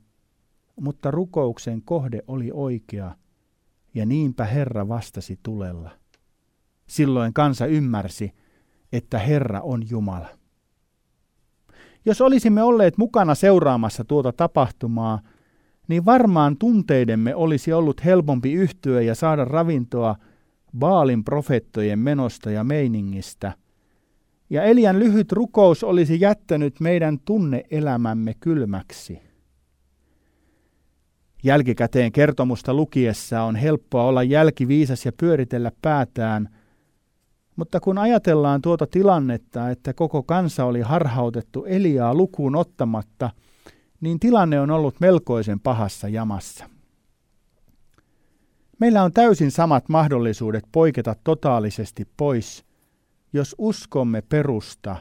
mutta 0.82 1.12
rukouksen 1.12 1.82
kohde 1.82 2.22
oli 2.28 2.52
oikea, 2.54 3.16
ja 3.94 4.06
niinpä 4.06 4.46
Herra 4.46 4.88
vastasi 4.88 5.40
tulella. 5.44 5.92
Silloin 6.88 7.34
kansa 7.34 7.66
ymmärsi, 7.66 8.32
että 8.94 9.20
Herra 9.20 9.62
on 9.62 9.90
Jumala. 9.90 10.30
Jos 12.06 12.22
olisimme 12.22 12.64
olleet 12.64 12.98
mukana 12.98 13.36
seuraamassa 13.36 14.04
tuota 14.04 14.34
tapahtumaa, 14.34 15.20
niin 15.88 16.06
varmaan 16.06 16.58
tunteidemme 16.58 17.36
olisi 17.36 17.74
ollut 17.74 18.06
helpompi 18.06 18.54
yhtyä 18.54 19.02
ja 19.02 19.16
saada 19.16 19.46
ravintoa 19.46 20.16
Baalin 20.80 21.24
profettojen 21.24 22.00
menosta 22.00 22.52
ja 22.52 22.64
meiningistä. 22.64 23.54
Ja 24.50 24.64
Elian 24.64 25.00
lyhyt 25.00 25.32
rukous 25.32 25.84
olisi 25.84 26.22
jättänyt 26.22 26.80
meidän 26.80 27.20
tunneelämämme 27.26 28.34
kylmäksi. 28.40 29.20
Jälkikäteen 31.44 32.12
kertomusta 32.12 32.74
lukiessa 32.74 33.44
on 33.44 33.56
helppoa 33.56 34.04
olla 34.04 34.24
jälkiviisas 34.24 35.06
ja 35.06 35.12
pyöritellä 35.20 35.72
päätään, 35.82 36.50
mutta 37.56 37.80
kun 37.80 37.98
ajatellaan 37.98 38.62
tuota 38.62 38.88
tilannetta, 38.88 39.70
että 39.70 39.94
koko 39.94 40.24
kansa 40.24 40.66
oli 40.66 40.82
harhautettu 40.82 41.66
Eliaa 41.66 42.16
lukuun 42.16 42.56
ottamatta– 42.56 43.30
niin 44.02 44.20
tilanne 44.20 44.60
on 44.60 44.72
ollut 44.72 45.00
melkoisen 45.00 45.60
pahassa 45.60 46.08
jamassa. 46.08 46.70
Meillä 48.82 49.04
on 49.04 49.14
täysin 49.14 49.52
samat 49.52 49.90
mahdollisuudet 49.90 50.64
poiketa 50.72 51.16
totaalisesti 51.24 52.08
pois, 52.18 52.66
jos 53.34 53.56
uskomme 53.58 54.22
perusta 54.22 54.96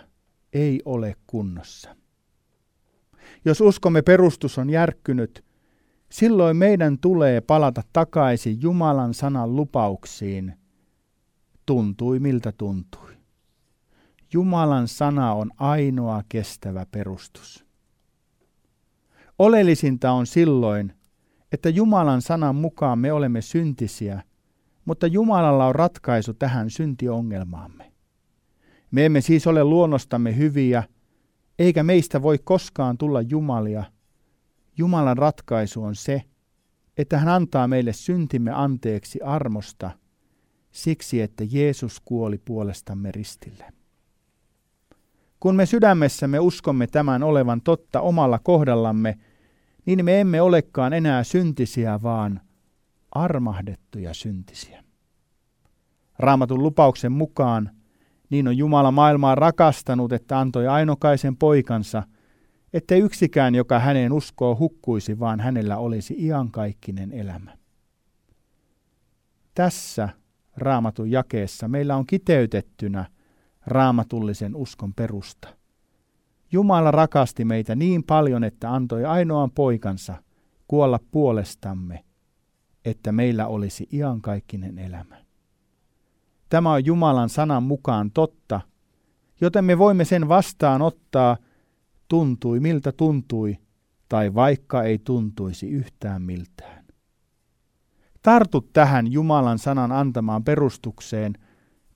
ei 0.52 0.82
ole 0.84 1.14
kunnossa. 1.26 1.96
Jos 3.44 3.60
uskomme 3.60 4.02
perustus 4.02 4.58
on 4.58 4.70
järkkynyt, 4.70 5.44
silloin 6.10 6.56
meidän 6.56 6.98
tulee 6.98 7.40
palata 7.40 7.82
takaisin 7.92 8.62
Jumalan 8.62 9.14
sanan 9.14 9.56
lupauksiin. 9.56 10.54
Tuntui 11.66 12.18
miltä 12.18 12.52
tuntui. 12.52 13.10
Jumalan 14.32 14.88
sana 14.88 15.32
on 15.32 15.50
ainoa 15.56 16.22
kestävä 16.28 16.86
perustus. 16.90 17.64
Oleellisinta 19.38 20.12
on 20.12 20.26
silloin, 20.26 20.99
että 21.52 21.68
Jumalan 21.68 22.22
sanan 22.22 22.56
mukaan 22.56 22.98
me 22.98 23.12
olemme 23.12 23.42
syntisiä, 23.42 24.22
mutta 24.84 25.06
Jumalalla 25.06 25.66
on 25.66 25.74
ratkaisu 25.74 26.34
tähän 26.34 26.70
syntiongelmaamme. 26.70 27.92
Me 28.90 29.06
emme 29.06 29.20
siis 29.20 29.46
ole 29.46 29.64
luonnostamme 29.64 30.36
hyviä, 30.36 30.82
eikä 31.58 31.82
meistä 31.82 32.22
voi 32.22 32.38
koskaan 32.38 32.98
tulla 32.98 33.20
Jumalia. 33.20 33.84
Jumalan 34.78 35.16
ratkaisu 35.18 35.82
on 35.82 35.94
se, 35.94 36.22
että 36.96 37.18
hän 37.18 37.28
antaa 37.28 37.68
meille 37.68 37.92
syntimme 37.92 38.50
anteeksi 38.50 39.20
armosta, 39.20 39.90
siksi 40.70 41.20
että 41.20 41.44
Jeesus 41.50 42.00
kuoli 42.04 42.38
puolestamme 42.38 43.12
ristille. 43.12 43.64
Kun 45.40 45.56
me 45.56 45.66
sydämessämme 45.66 46.38
uskomme 46.38 46.86
tämän 46.86 47.22
olevan 47.22 47.60
totta 47.60 48.00
omalla 48.00 48.38
kohdallamme, 48.38 49.18
niin 49.86 50.04
me 50.04 50.20
emme 50.20 50.40
olekaan 50.40 50.92
enää 50.92 51.24
syntisiä, 51.24 52.02
vaan 52.02 52.40
armahdettuja 53.12 54.14
syntisiä. 54.14 54.84
Raamatun 56.18 56.62
lupauksen 56.62 57.12
mukaan 57.12 57.70
niin 58.30 58.48
on 58.48 58.56
Jumala 58.56 58.90
maailmaa 58.90 59.34
rakastanut, 59.34 60.12
että 60.12 60.38
antoi 60.38 60.66
ainokaisen 60.66 61.36
poikansa, 61.36 62.02
että 62.72 62.94
yksikään, 62.94 63.54
joka 63.54 63.78
häneen 63.78 64.12
uskoo, 64.12 64.56
hukkuisi, 64.56 65.18
vaan 65.18 65.40
hänellä 65.40 65.76
olisi 65.76 66.14
iankaikkinen 66.18 67.12
elämä. 67.12 67.56
Tässä 69.54 70.08
raamatun 70.56 71.10
jakeessa 71.10 71.68
meillä 71.68 71.96
on 71.96 72.06
kiteytettynä 72.06 73.04
raamatullisen 73.66 74.56
uskon 74.56 74.94
perusta. 74.94 75.48
Jumala 76.52 76.90
rakasti 76.90 77.44
meitä 77.44 77.74
niin 77.74 78.04
paljon, 78.04 78.44
että 78.44 78.74
antoi 78.74 79.04
ainoan 79.04 79.50
poikansa 79.50 80.22
kuolla 80.68 81.00
puolestamme, 81.10 82.04
että 82.84 83.12
meillä 83.12 83.46
olisi 83.46 83.88
iankaikkinen 83.92 84.78
elämä. 84.78 85.16
Tämä 86.48 86.72
on 86.72 86.84
Jumalan 86.84 87.28
sanan 87.28 87.62
mukaan 87.62 88.10
totta, 88.10 88.60
joten 89.40 89.64
me 89.64 89.78
voimme 89.78 90.04
sen 90.04 90.28
vastaanottaa, 90.28 91.36
tuntui 92.08 92.60
miltä 92.60 92.92
tuntui, 92.92 93.58
tai 94.08 94.34
vaikka 94.34 94.82
ei 94.82 94.98
tuntuisi 94.98 95.70
yhtään 95.70 96.22
miltään. 96.22 96.84
Tartu 98.22 98.60
tähän 98.60 99.12
Jumalan 99.12 99.58
sanan 99.58 99.92
antamaan 99.92 100.44
perustukseen 100.44 101.34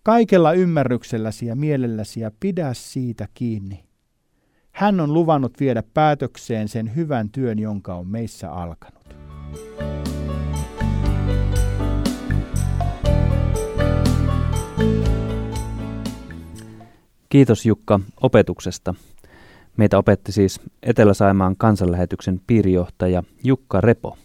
kaikella 0.02 0.52
ymmärrykselläsi 0.52 1.46
ja 1.46 1.56
mielelläsi 1.56 2.20
ja 2.20 2.30
pidä 2.40 2.74
siitä 2.74 3.28
kiinni. 3.34 3.84
Hän 4.74 5.00
on 5.00 5.12
luvannut 5.12 5.60
viedä 5.60 5.82
päätökseen 5.94 6.68
sen 6.68 6.96
hyvän 6.96 7.30
työn, 7.30 7.58
jonka 7.58 7.94
on 7.94 8.06
meissä 8.06 8.50
alkanut. 8.50 9.14
Kiitos 17.28 17.66
Jukka 17.66 18.00
opetuksesta. 18.20 18.94
Meitä 19.76 19.98
opetti 19.98 20.32
siis 20.32 20.60
Etelä-Saimaan 20.82 21.56
kansanlähetyksen 21.56 22.40
piirijohtaja 22.46 23.22
Jukka 23.44 23.80
Repo. 23.80 24.18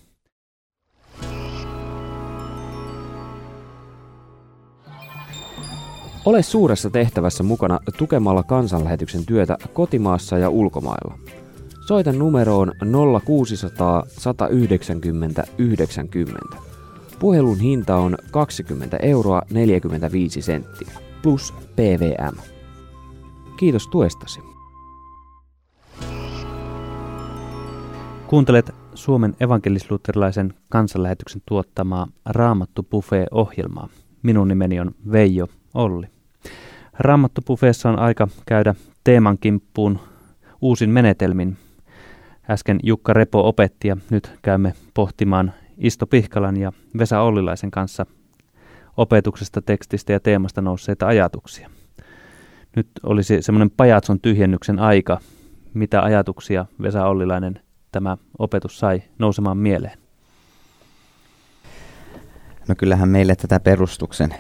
Ole 6.30 6.44
suuressa 6.44 6.89
tehtävässä 6.89 7.44
mukana 7.44 7.80
tukemalla 7.98 8.44
kansanlähetyksen 8.44 9.26
työtä 9.26 9.58
kotimaassa 9.74 10.38
ja 10.38 10.50
ulkomailla. 10.50 11.20
Soita 11.88 12.12
numeroon 12.12 12.72
0600 13.26 14.04
190 14.08 15.44
90. 15.58 16.58
Puhelun 17.20 17.60
hinta 17.60 17.96
on 17.96 18.18
20 18.32 18.98
euroa 18.98 19.42
45 19.52 20.42
senttiä 20.42 20.92
plus 21.22 21.54
PVM. 21.76 22.38
Kiitos 23.58 23.88
tuestasi. 23.88 24.39
Kuuntelet 28.28 28.76
Suomen 28.94 29.36
evankelisluterilaisen 29.39 30.54
kansanlähetyksen 30.70 31.42
tuottamaa 31.46 32.08
Raamattu 32.26 32.84
Buffet-ohjelmaa. 32.84 33.89
Minun 34.24 34.48
nimeni 34.48 34.80
on 34.80 34.92
Veijo 35.12 35.48
Olli. 35.74 36.18
Raamattu 37.00 37.42
Buffeessa 37.42 37.90
on 37.90 38.00
aika 38.00 38.28
käydä 38.46 38.76
teeman 39.04 39.38
kimppuun 39.38 40.00
uusin 40.62 40.90
menetelmin. 40.90 41.58
Äsken 42.50 42.80
Jukka 42.84 43.14
Repo 43.14 43.48
opetti 43.48 43.88
ja 43.88 43.98
nyt 44.10 44.32
käymme 44.42 44.74
pohtimaan 44.94 45.54
Isto 45.78 46.08
Pihkalan 46.08 46.58
ja 46.58 46.72
Vesa 46.98 47.22
Ollilaisen 47.22 47.72
kanssa 47.72 48.06
opetuksesta, 48.98 49.62
tekstistä 49.62 50.14
ja 50.14 50.20
teemasta 50.20 50.62
nousseita 50.62 51.08
ajatuksia. 51.08 51.70
Nyt 52.76 52.88
olisi 53.04 53.42
semmoinen 53.42 53.72
pajatson 53.72 54.20
tyhjennyksen 54.20 54.80
aika. 54.80 55.20
Mitä 55.74 56.02
ajatuksia 56.02 56.66
Vesa 56.82 57.06
Ollilainen 57.06 57.60
tämä 57.92 58.18
opetus 58.40 58.80
sai 58.80 59.04
nousemaan 59.20 59.58
mieleen? 59.58 59.98
No 62.68 62.76
kyllähän 62.78 63.10
meille 63.10 63.36
tätä 63.36 63.60
perustuksen 63.60 64.36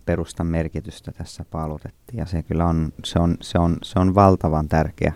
perustan 0.00 0.46
merkitystä 0.46 1.12
tässä 1.12 1.44
paalutettiin 1.50 2.18
ja 2.18 2.26
se 2.26 2.42
kyllä 2.42 2.66
on, 2.66 2.92
se 3.04 3.18
on, 3.18 3.36
se 3.40 3.58
on, 3.58 3.76
se 3.82 3.98
on 3.98 4.14
valtavan 4.14 4.68
tärkeä 4.68 5.12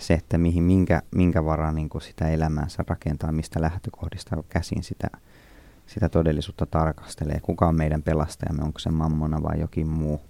se, 0.00 0.14
että 0.14 0.38
mihin, 0.38 0.62
minkä, 0.62 1.02
minkä 1.14 1.44
varaa 1.44 1.72
niin 1.72 1.88
sitä 2.02 2.28
elämäänsä 2.28 2.84
rakentaa, 2.88 3.32
mistä 3.32 3.60
lähtökohdista 3.60 4.42
käsin 4.48 4.82
sitä, 4.82 5.08
sitä 5.86 6.08
todellisuutta 6.08 6.66
tarkastelee. 6.66 7.40
Kuka 7.40 7.68
on 7.68 7.76
meidän 7.76 8.02
pelastajamme, 8.02 8.62
onko 8.62 8.78
se 8.78 8.90
mammona 8.90 9.42
vai 9.42 9.60
jokin 9.60 9.86
muu. 9.88 10.20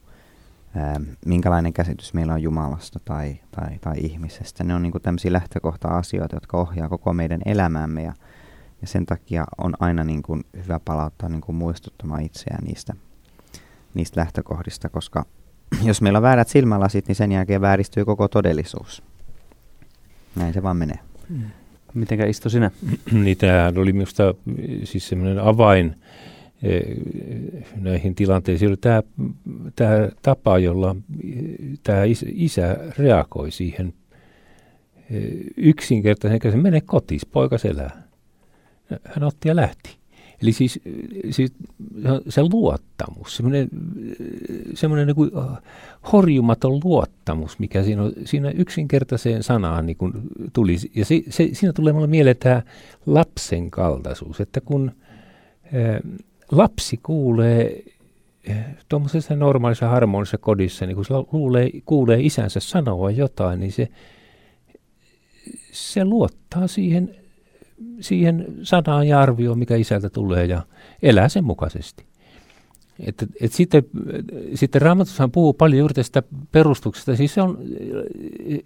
Ää, 0.77 1.01
minkälainen 1.27 1.73
käsitys 1.73 2.15
meillä 2.15 2.33
on 2.33 2.43
Jumalasta 2.43 3.01
tai, 3.05 3.41
tai, 3.51 3.79
tai 3.81 3.95
ihmisestä. 3.99 4.65
Ne 4.65 4.75
on 4.75 4.83
niin 4.83 4.93
tämmöisiä 5.03 5.33
lähtökohta-asioita, 5.33 6.37
jotka 6.37 6.57
ohjaa 6.57 6.89
koko 6.89 7.13
meidän 7.13 7.41
elämäämme 7.45 8.03
ja, 8.03 8.13
ja 8.81 8.87
sen 8.87 9.07
takia 9.07 9.45
on 9.59 9.75
aina 9.81 10.05
niin 10.05 10.23
kuin 10.23 10.45
hyvä 10.65 10.81
palauttaa 10.85 11.29
niin 11.29 11.41
kuin 11.41 11.57
muistuttamaan 11.57 12.23
itseään 12.23 12.65
niistä, 12.65 12.95
niistä 13.95 14.21
lähtökohdista, 14.21 14.89
koska 14.89 15.25
jos 15.85 16.03
meillä 16.03 16.17
on 16.17 16.23
väärät 16.23 16.49
silmälasit, 16.49 17.09
niin 17.09 17.17
sen 17.17 17.33
jälkeen 17.33 17.61
vääristyy 17.61 18.05
koko 18.05 18.29
todellisuus. 18.29 19.03
Näin 20.37 20.55
se 20.55 20.63
vaan 20.63 20.77
menee. 20.77 20.99
Mm. 21.29 21.43
Mitenkä 21.95 22.27
istu 22.27 22.51
sinä? 22.51 22.71
niin 23.25 23.37
tämähän 23.37 23.79
oli 23.79 23.93
minusta 23.93 24.35
siis 24.85 25.09
semmoinen 25.09 25.39
avain 25.39 25.97
eh, 26.63 26.83
näihin 27.77 28.15
tilanteisiin. 28.15 28.79
Tämä, 28.81 29.03
tämä 29.77 30.09
tapa, 30.23 30.59
jolla 30.59 30.97
tämä 31.83 32.03
isä 32.35 32.77
reagoi 32.99 33.51
siihen 33.51 33.95
eh, 35.11 35.23
yksinkertaisen, 35.57 36.41
se 36.43 36.57
menee 36.57 36.81
kotiin, 36.81 37.21
poika 37.33 37.57
elää. 37.65 38.03
Hän 39.05 39.25
otti 39.25 39.49
ja 39.49 39.57
lähti. 39.57 40.00
Eli 40.43 40.53
siis, 40.53 40.81
siis 41.31 41.53
se 42.29 42.43
luottamus, 42.43 43.37
semmoinen, 43.37 43.69
semmoinen 44.75 45.07
niin 45.07 45.15
kuin 45.15 45.31
horjumaton 46.13 46.81
luottamus, 46.85 47.59
mikä 47.59 47.83
siinä, 47.83 48.03
on, 48.03 48.13
siinä 48.25 48.51
yksinkertaiseen 48.51 49.43
sanaan 49.43 49.87
niin 49.87 49.97
kuin 49.97 50.13
tuli. 50.53 50.77
Ja 50.95 51.05
se, 51.05 51.23
se, 51.29 51.49
siinä 51.53 51.73
tulee 51.73 51.93
mulle 51.93 52.07
mieleen 52.07 52.37
tämä 52.37 52.63
lapsen 53.07 53.71
kaltaisuus, 53.71 54.41
että 54.41 54.61
kun 54.61 54.93
ä, 55.75 56.01
lapsi 56.51 57.01
kuulee 57.03 57.83
tuommoisessa 58.89 59.37
normaalissa 59.37 59.89
harmonisessa 59.89 60.39
kodissa, 60.39 60.87
niin 60.87 60.95
kun 60.95 61.05
se 61.05 61.15
luulee, 61.33 61.71
kuulee 61.85 62.21
isänsä 62.21 62.61
sanoa 62.61 63.11
jotain, 63.11 63.61
niin 63.61 63.73
se, 63.73 63.89
se 65.73 66.05
luottaa 66.05 66.67
siihen 66.67 67.17
siihen 68.01 68.47
sanaan 68.63 69.09
ja 69.09 69.21
arvioon, 69.21 69.59
mikä 69.59 69.77
isältä 69.77 70.11
tulee 70.11 70.45
ja 70.45 70.63
elää 71.03 71.29
sen 71.29 71.45
mukaisesti. 71.45 72.05
Et, 73.07 73.25
et 73.41 73.53
sitten, 73.53 73.83
sitten 74.55 74.83
Raamatushan 74.83 75.31
puhuu 75.31 75.53
paljon 75.53 75.79
juuri 75.79 75.95
tästä 75.95 76.23
perustuksesta. 76.53 77.17
Siis, 77.17 77.35
se 77.35 77.43
on, 77.43 77.59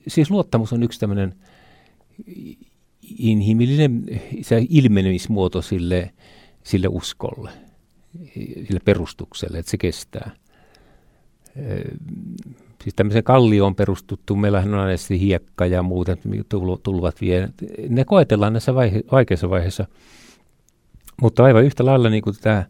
siis 0.08 0.30
luottamus 0.30 0.72
on 0.72 0.82
yksi 0.82 1.00
tämmöinen 1.00 1.34
inhimillinen 3.18 4.04
se 4.42 4.66
ilmenemismuoto 4.68 5.62
sille, 5.62 6.10
sille 6.62 6.88
uskolle, 6.88 7.50
sille 8.66 8.80
perustukselle, 8.84 9.58
että 9.58 9.70
se 9.70 9.76
kestää 9.76 10.30
siis 12.84 12.94
tämmöiseen 12.94 13.24
kallioon 13.24 13.74
perustuttu, 13.74 14.36
meillähän 14.36 14.74
on 14.74 14.80
aina 14.80 14.96
hiekka 15.10 15.66
ja 15.66 15.82
muut, 15.82 16.08
tulvat 16.82 17.20
vie. 17.20 17.48
Ne 17.88 18.04
koetellaan 18.04 18.52
näissä 18.52 18.74
vaihe, 18.74 19.02
vaikeissa 19.12 19.50
vaiheissa, 19.50 19.86
mutta 21.22 21.44
aivan 21.44 21.64
yhtä 21.64 21.84
lailla 21.84 22.10
niin 22.10 22.22
kuin 22.22 22.36
tämä 22.40 22.64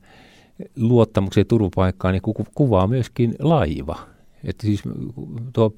luottamuksen 0.76 1.46
turvapaikkaa, 1.46 2.12
niin 2.12 2.22
ku, 2.22 2.34
kuvaa 2.54 2.86
myöskin 2.86 3.34
laiva. 3.38 3.98
Että 4.44 4.66
siis 4.66 4.82
tuo 5.52 5.72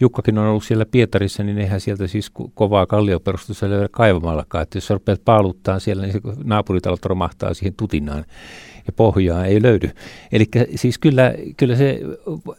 Jukkakin 0.00 0.38
on 0.38 0.46
ollut 0.46 0.64
siellä 0.64 0.86
Pietarissa, 0.86 1.42
niin 1.42 1.58
eihän 1.58 1.80
sieltä 1.80 2.06
siis 2.06 2.30
kovaa 2.54 2.86
kallioperustusta 2.86 3.70
löydä 3.70 3.88
kaivamallakaan. 3.90 4.62
Että 4.62 4.76
jos 4.76 4.86
sä 4.86 4.94
rupeat 4.94 5.24
paaluttaa 5.24 5.78
siellä, 5.78 6.02
niin 6.02 6.12
se 6.12 6.20
naapuritalot 6.44 7.04
romahtaa 7.04 7.54
siihen 7.54 7.74
tutinaan 7.74 8.24
ja 8.86 8.92
pohjaa 8.92 9.44
ei 9.44 9.62
löydy. 9.62 9.90
Eli 10.32 10.48
siis 10.74 10.98
kyllä, 10.98 11.34
kyllä 11.56 11.76
se 11.76 12.00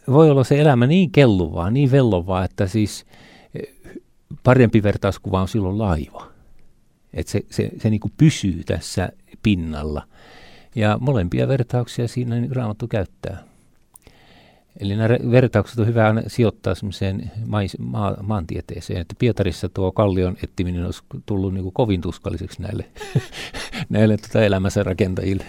voi 0.08 0.30
olla 0.30 0.44
se 0.44 0.60
elämä 0.60 0.86
niin 0.86 1.10
kelluvaa, 1.10 1.70
niin 1.70 1.90
vellovaa, 1.90 2.44
että 2.44 2.66
siis 2.66 3.06
eh, 3.54 3.74
parempi 4.42 4.82
vertauskuva 4.82 5.40
on 5.40 5.48
silloin 5.48 5.78
laiva. 5.78 6.28
Että 7.14 7.32
se, 7.32 7.40
se, 7.50 7.70
se 7.78 7.90
niin 7.90 8.00
pysyy 8.16 8.64
tässä 8.64 9.08
pinnalla. 9.42 10.02
Ja 10.74 10.98
molempia 11.00 11.48
vertauksia 11.48 12.08
siinä 12.08 12.40
niin 12.40 12.56
Raamattu 12.56 12.88
käyttää. 12.88 13.48
Eli 14.80 14.96
nämä 14.96 15.08
vertaukset 15.30 15.78
on 15.78 15.86
hyvä 15.86 16.14
sijoittaa 16.26 16.74
semmoiseen 16.74 17.30
ma- 17.78 18.16
maantieteeseen, 18.22 19.00
että 19.00 19.14
Pietarissa 19.18 19.68
tuo 19.68 19.92
kallion 19.92 20.36
ettiminen 20.44 20.84
olisi 20.84 21.02
tullut 21.26 21.54
niin 21.54 21.72
kovin 21.72 22.00
tuskalliseksi 22.00 22.62
näille, 22.62 22.84
näille 23.88 24.16
tota 24.16 24.42
elämänsä 24.42 24.82
rakentajille. 24.82 25.46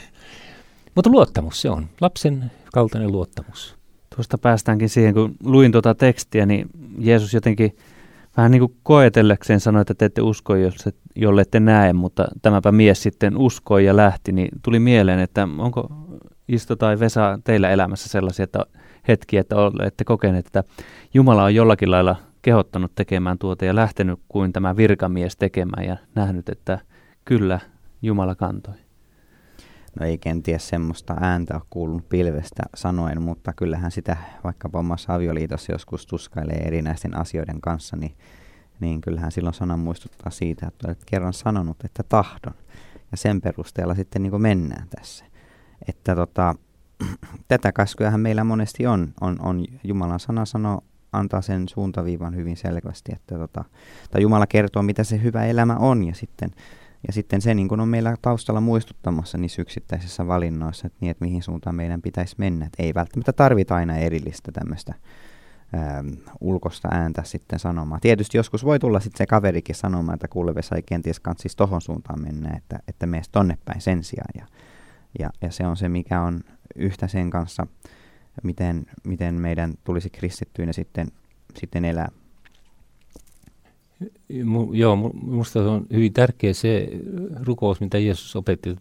Mutta 1.00 1.10
luottamus 1.10 1.62
se 1.62 1.70
on, 1.70 1.90
lapsen 2.02 2.52
kaltainen 2.74 3.12
luottamus. 3.12 3.76
Tuosta 4.16 4.38
päästäänkin 4.38 4.90
siihen, 4.90 5.14
kun 5.14 5.36
luin 5.44 5.72
tuota 5.72 5.96
tekstiä, 5.96 6.46
niin 6.46 6.70
Jeesus 6.98 7.34
jotenkin 7.34 7.78
vähän 8.38 8.52
niin 8.52 8.60
kuin 8.60 8.76
koetellekseen 8.84 9.60
sanoi, 9.60 9.82
että 9.82 9.94
te 9.94 10.06
ette 10.06 10.22
usko, 10.22 10.54
jolle 11.16 11.42
ette 11.42 11.60
näe, 11.60 11.94
mutta 11.94 12.28
tämäpä 12.42 12.72
mies 12.72 13.04
sitten 13.04 13.38
uskoi 13.38 13.86
ja 13.86 13.96
lähti, 13.96 14.32
niin 14.32 14.50
tuli 14.62 14.80
mieleen, 14.80 15.20
että 15.20 15.48
onko 15.58 15.88
Isto 16.48 16.76
tai 16.76 17.00
Vesa 17.00 17.40
teillä 17.44 17.70
elämässä 17.70 18.10
sellaisia 18.10 18.44
että 18.44 18.66
hetkiä, 19.08 19.42
että 19.42 19.56
olette 19.56 20.04
kokeneet, 20.04 20.48
että 20.48 20.64
Jumala 21.14 21.44
on 21.44 21.56
jollakin 21.56 21.92
lailla 21.92 22.16
kehottanut 22.42 22.92
tekemään 22.96 23.38
tuota 23.38 23.66
ja 23.66 23.76
lähtenyt 23.76 24.20
kuin 24.28 24.54
tämä 24.54 24.78
virkamies 24.78 25.38
tekemään 25.38 25.86
ja 25.86 25.98
nähnyt, 26.16 26.50
että 26.50 26.80
kyllä 27.26 27.60
Jumala 28.02 28.36
kantoi. 28.36 28.89
No 30.00 30.06
ei 30.06 30.18
kenties 30.18 30.70
semmoista 30.70 31.16
ääntä 31.22 31.54
ole 31.54 31.62
kuulunut 31.70 32.10
pilvestä 32.10 32.64
sanoen, 32.76 33.22
mutta 33.22 33.54
kyllähän 33.54 33.92
sitä 33.92 34.18
vaikkapa 34.44 34.80
omassa 34.80 35.16
avioliitossa 35.16 35.72
joskus 35.72 36.06
tuskailee 36.06 36.58
erinäisten 36.58 37.18
asioiden 37.18 37.62
kanssa, 37.62 37.98
niin, 37.98 38.16
niin 38.80 39.02
kyllähän 39.02 39.32
silloin 39.32 39.54
sanan 39.54 39.80
muistuttaa 39.80 40.32
siitä, 40.32 40.68
että 40.68 40.88
olet 40.88 41.06
kerran 41.06 41.34
sanonut, 41.34 41.78
että 41.86 42.04
tahdon. 42.04 42.54
Ja 43.12 43.18
sen 43.18 43.42
perusteella 43.42 43.96
sitten 43.96 44.24
niin 44.24 44.42
mennään 44.42 44.88
tässä. 44.90 45.26
Että 45.88 46.16
tota, 46.16 46.56
tätä 47.48 47.72
kaskujahan 47.72 48.20
meillä 48.20 48.44
monesti 48.44 48.88
on. 48.88 49.14
on, 49.22 49.38
on 49.42 49.66
Jumalan 49.84 50.20
sana 50.20 50.46
sanoo, 50.46 50.82
antaa 51.12 51.42
sen 51.42 51.70
suuntaviivan 51.70 52.36
hyvin 52.36 52.58
selvästi, 52.58 53.12
että 53.16 53.38
tota, 53.38 53.66
tai 54.12 54.22
Jumala 54.22 54.48
kertoo, 54.48 54.84
mitä 54.84 55.04
se 55.04 55.22
hyvä 55.24 55.46
elämä 55.46 55.76
on, 55.76 56.04
ja 56.04 56.16
sitten, 56.16 56.52
ja 57.08 57.14
sitten 57.14 57.42
se 57.42 57.54
niin 57.54 57.68
kuin 57.68 57.82
on 57.82 57.88
meillä 57.88 58.16
taustalla 58.22 58.62
muistuttamassa 58.62 59.38
niissä 59.38 59.62
yksittäisissä 59.62 60.28
valinnoissa, 60.28 60.88
että, 60.88 60.98
niin, 61.02 61.12
että 61.12 61.26
mihin 61.26 61.44
suuntaan 61.44 61.76
meidän 61.76 62.02
pitäisi 62.02 62.36
mennä. 62.38 62.66
Että 62.66 62.84
ei 62.84 62.94
välttämättä 62.94 63.34
tarvita 63.34 63.76
aina 63.76 63.98
erillistä 63.98 64.52
tämmöistä 64.52 64.94
ähm, 65.76 66.08
ulkosta 66.42 66.90
ääntä 66.92 67.24
sitten 67.24 67.60
sanomaan. 67.60 68.02
Tietysti 68.02 68.38
joskus 68.38 68.66
voi 68.66 68.80
tulla 68.80 69.00
sitten 69.00 69.18
se 69.18 69.26
kaverikin 69.26 69.76
sanomaan, 69.76 70.16
että 70.16 70.28
kuule 70.28 70.56
Vesa 70.56 70.76
ei 70.76 70.82
kenties 70.82 71.20
kanssisi 71.20 71.58
tohon 71.58 71.82
suuntaan 71.82 72.22
mennä, 72.22 72.58
että, 72.58 72.80
että 72.88 73.06
mene 73.06 73.24
tonne 73.32 73.58
päin 73.66 73.82
sen 73.82 74.04
sijaan. 74.04 74.34
Ja, 74.38 74.46
ja, 75.20 75.30
ja 75.42 75.52
se 75.52 75.68
on 75.68 75.78
se, 75.78 75.90
mikä 75.90 76.22
on 76.22 76.42
yhtä 76.76 77.08
sen 77.08 77.30
kanssa, 77.30 77.68
miten, 78.44 78.86
miten 79.04 79.42
meidän 79.42 79.74
tulisi 79.84 80.10
kristittyinä 80.10 80.74
sitten, 80.74 81.08
sitten 81.56 81.86
elää. 81.86 82.10
Joo, 84.72 84.96
minusta 85.24 85.72
on 85.72 85.86
hyvin 85.94 86.14
tärkeä 86.14 86.54
se 86.54 86.90
rukous, 87.44 87.82
mitä 87.82 87.98
Jeesus 87.98 88.36
opetti 88.36 88.76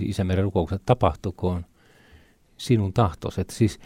Isämeren 0.00 0.44
rukouksessa, 0.44 0.82
tapahtukoon 0.86 1.64
sinun 2.56 2.92
tahtos. 2.92 3.38
Että 3.38 3.54
siis, 3.54 3.78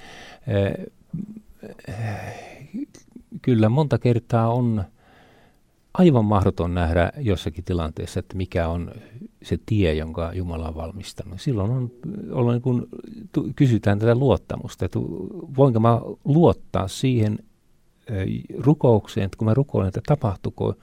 äh, 1.88 2.34
kyllä 3.42 3.68
monta 3.68 3.98
kertaa 3.98 4.52
on 4.52 4.84
aivan 5.94 6.24
mahdoton 6.24 6.74
nähdä 6.74 7.12
jossakin 7.18 7.64
tilanteessa, 7.64 8.20
että 8.20 8.36
mikä 8.36 8.68
on 8.68 8.90
se 9.42 9.58
tie, 9.66 9.94
jonka 9.94 10.32
Jumala 10.34 10.68
on 10.68 10.74
valmistanut. 10.74 11.40
Silloin 11.40 11.70
on, 11.70 11.90
on 12.32 12.52
niin 12.52 12.62
kun 12.62 12.88
kysytään 13.56 13.98
tätä 13.98 14.14
luottamusta, 14.14 14.84
että 14.84 14.98
voinko 15.56 15.80
mä 15.80 16.00
luottaa 16.24 16.88
siihen 16.88 17.38
rukoukseen, 18.58 19.24
että 19.24 19.36
kun 19.38 19.44
mä 19.44 19.54
rukoilen, 19.54 19.88
että 19.88 20.00
tapahtuko 20.06 20.74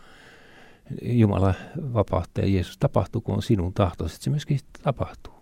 Jumala 1.02 1.54
vapautta 1.94 2.42
ja 2.42 2.48
Jeesus, 2.48 2.78
tapahtukoon 2.78 3.42
sinun 3.42 3.74
tahtosi, 3.74 4.16
että 4.16 4.24
se 4.24 4.30
myöskin 4.30 4.60
tapahtuu. 4.84 5.34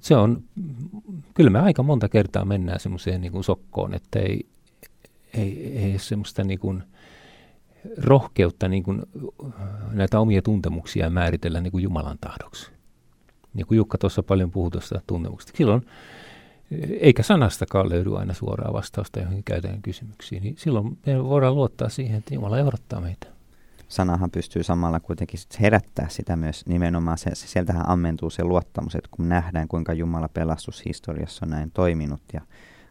Se 0.00 0.16
on, 0.16 0.42
kyllä 1.34 1.50
me 1.50 1.58
aika 1.58 1.82
monta 1.82 2.08
kertaa 2.08 2.44
mennään 2.44 2.80
semmoiseen 2.80 3.20
niin 3.20 3.32
kuin 3.32 3.44
sokkoon, 3.44 3.94
että 3.94 4.18
ei, 4.18 4.46
ei, 5.34 5.78
ei 5.78 5.98
semmoista 5.98 6.44
niin 6.44 6.58
kuin 6.58 6.82
rohkeutta 7.96 8.68
niin 8.68 8.82
kuin 8.82 9.02
näitä 9.92 10.20
omia 10.20 10.42
tuntemuksia 10.42 11.10
määritellä 11.10 11.60
niin 11.60 11.70
kuin 11.70 11.82
Jumalan 11.82 12.18
tahdoksi. 12.20 12.70
Niin 13.54 13.66
kuin 13.66 13.76
Jukka 13.76 13.98
tuossa 13.98 14.22
paljon 14.22 14.50
puhui 14.50 14.70
tuosta 14.70 15.00
tuntemuksesta. 15.06 15.56
Silloin 15.56 15.86
eikä 17.00 17.22
sanastakaan 17.22 17.90
löydy 17.90 18.18
aina 18.18 18.34
suoraa 18.34 18.72
vastausta 18.72 19.18
johonkin 19.20 19.44
käytännön 19.44 19.82
kysymyksiin, 19.82 20.42
niin 20.42 20.54
silloin 20.58 20.98
me 21.06 21.24
voidaan 21.24 21.54
luottaa 21.54 21.88
siihen, 21.88 22.18
että 22.18 22.34
Jumala 22.34 22.58
johdattaa 22.58 23.00
meitä. 23.00 23.26
Sanahan 23.88 24.30
pystyy 24.30 24.62
samalla 24.62 25.00
kuitenkin 25.00 25.40
sit 25.40 25.60
herättää 25.60 26.06
sitä 26.08 26.36
myös 26.36 26.66
nimenomaan, 26.66 27.18
se, 27.18 27.34
se, 27.34 27.46
sieltähän 27.46 27.88
ammentuu 27.88 28.30
se 28.30 28.44
luottamus, 28.44 28.94
että 28.94 29.08
kun 29.10 29.28
nähdään 29.28 29.68
kuinka 29.68 29.92
Jumala 29.92 30.28
pelastushistoriassa 30.28 31.46
on 31.46 31.50
näin 31.50 31.70
toiminut 31.70 32.20
ja 32.32 32.40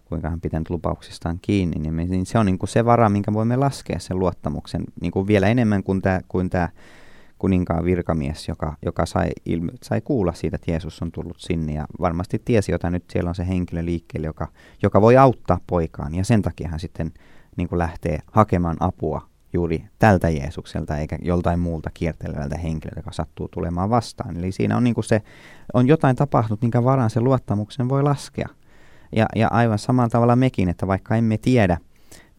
kuinka 0.06 0.30
hän 0.30 0.42
pitänyt 0.42 0.70
lupauksistaan 0.70 1.40
kiinni, 1.42 1.80
niin, 1.80 1.94
me, 1.94 2.06
niin 2.06 2.26
se 2.26 2.40
on 2.40 2.46
niin 2.46 2.60
kuin 2.60 2.70
se 2.70 2.86
vara, 2.86 3.10
minkä 3.10 3.34
voimme 3.34 3.56
laskea 3.56 4.00
sen 4.00 4.20
luottamuksen 4.20 4.84
niin 5.02 5.12
kuin 5.12 5.28
vielä 5.28 5.48
enemmän 5.48 5.84
kuin 5.84 6.02
tämä, 6.02 6.22
kuin 6.28 6.50
kuninkaan 7.40 7.86
virkamies, 7.86 8.48
joka, 8.48 8.76
joka 8.86 9.06
sai, 9.06 9.30
ilme, 9.46 9.72
sai 9.84 10.02
kuulla 10.02 10.34
siitä, 10.34 10.56
että 10.56 10.72
Jeesus 10.72 11.02
on 11.02 11.12
tullut 11.12 11.40
sinne 11.40 11.74
ja 11.74 11.86
varmasti 12.00 12.42
tiesi, 12.46 12.72
jota 12.72 12.90
nyt 12.90 13.04
siellä 13.12 13.30
on 13.30 13.36
se 13.36 13.48
henkilö 13.48 13.86
liikkeelle, 13.86 14.28
joka, 14.28 14.48
joka 14.84 15.02
voi 15.02 15.18
auttaa 15.18 15.60
poikaan 15.68 16.16
ja 16.16 16.24
sen 16.24 16.42
takia 16.42 16.70
hän 16.70 16.80
sitten 16.80 17.12
niin 17.58 17.70
kuin 17.70 17.80
lähtee 17.80 18.20
hakemaan 18.32 18.78
apua 18.80 19.30
juuri 19.54 19.84
tältä 20.00 20.30
Jeesukselta 20.30 20.98
eikä 20.98 21.18
joltain 21.22 21.60
muulta 21.60 21.90
kiertelevältä 21.94 22.58
henkilöltä, 22.58 23.00
joka 23.00 23.12
sattuu 23.12 23.48
tulemaan 23.48 23.90
vastaan. 23.90 24.38
Eli 24.38 24.52
siinä 24.52 24.78
on, 24.78 24.84
niin 24.84 24.94
kuin 24.94 25.06
se, 25.06 25.22
on 25.74 25.88
jotain 25.88 26.16
tapahtunut, 26.16 26.62
minkä 26.62 26.84
varaan 26.84 27.10
se 27.10 27.22
luottamuksen 27.22 27.90
voi 27.90 28.04
laskea. 28.04 28.50
Ja, 29.16 29.26
ja 29.36 29.48
aivan 29.52 29.80
samalla 29.80 30.10
tavalla 30.10 30.36
mekin, 30.36 30.70
että 30.70 30.88
vaikka 30.88 31.16
emme 31.16 31.38
tiedä, 31.38 31.78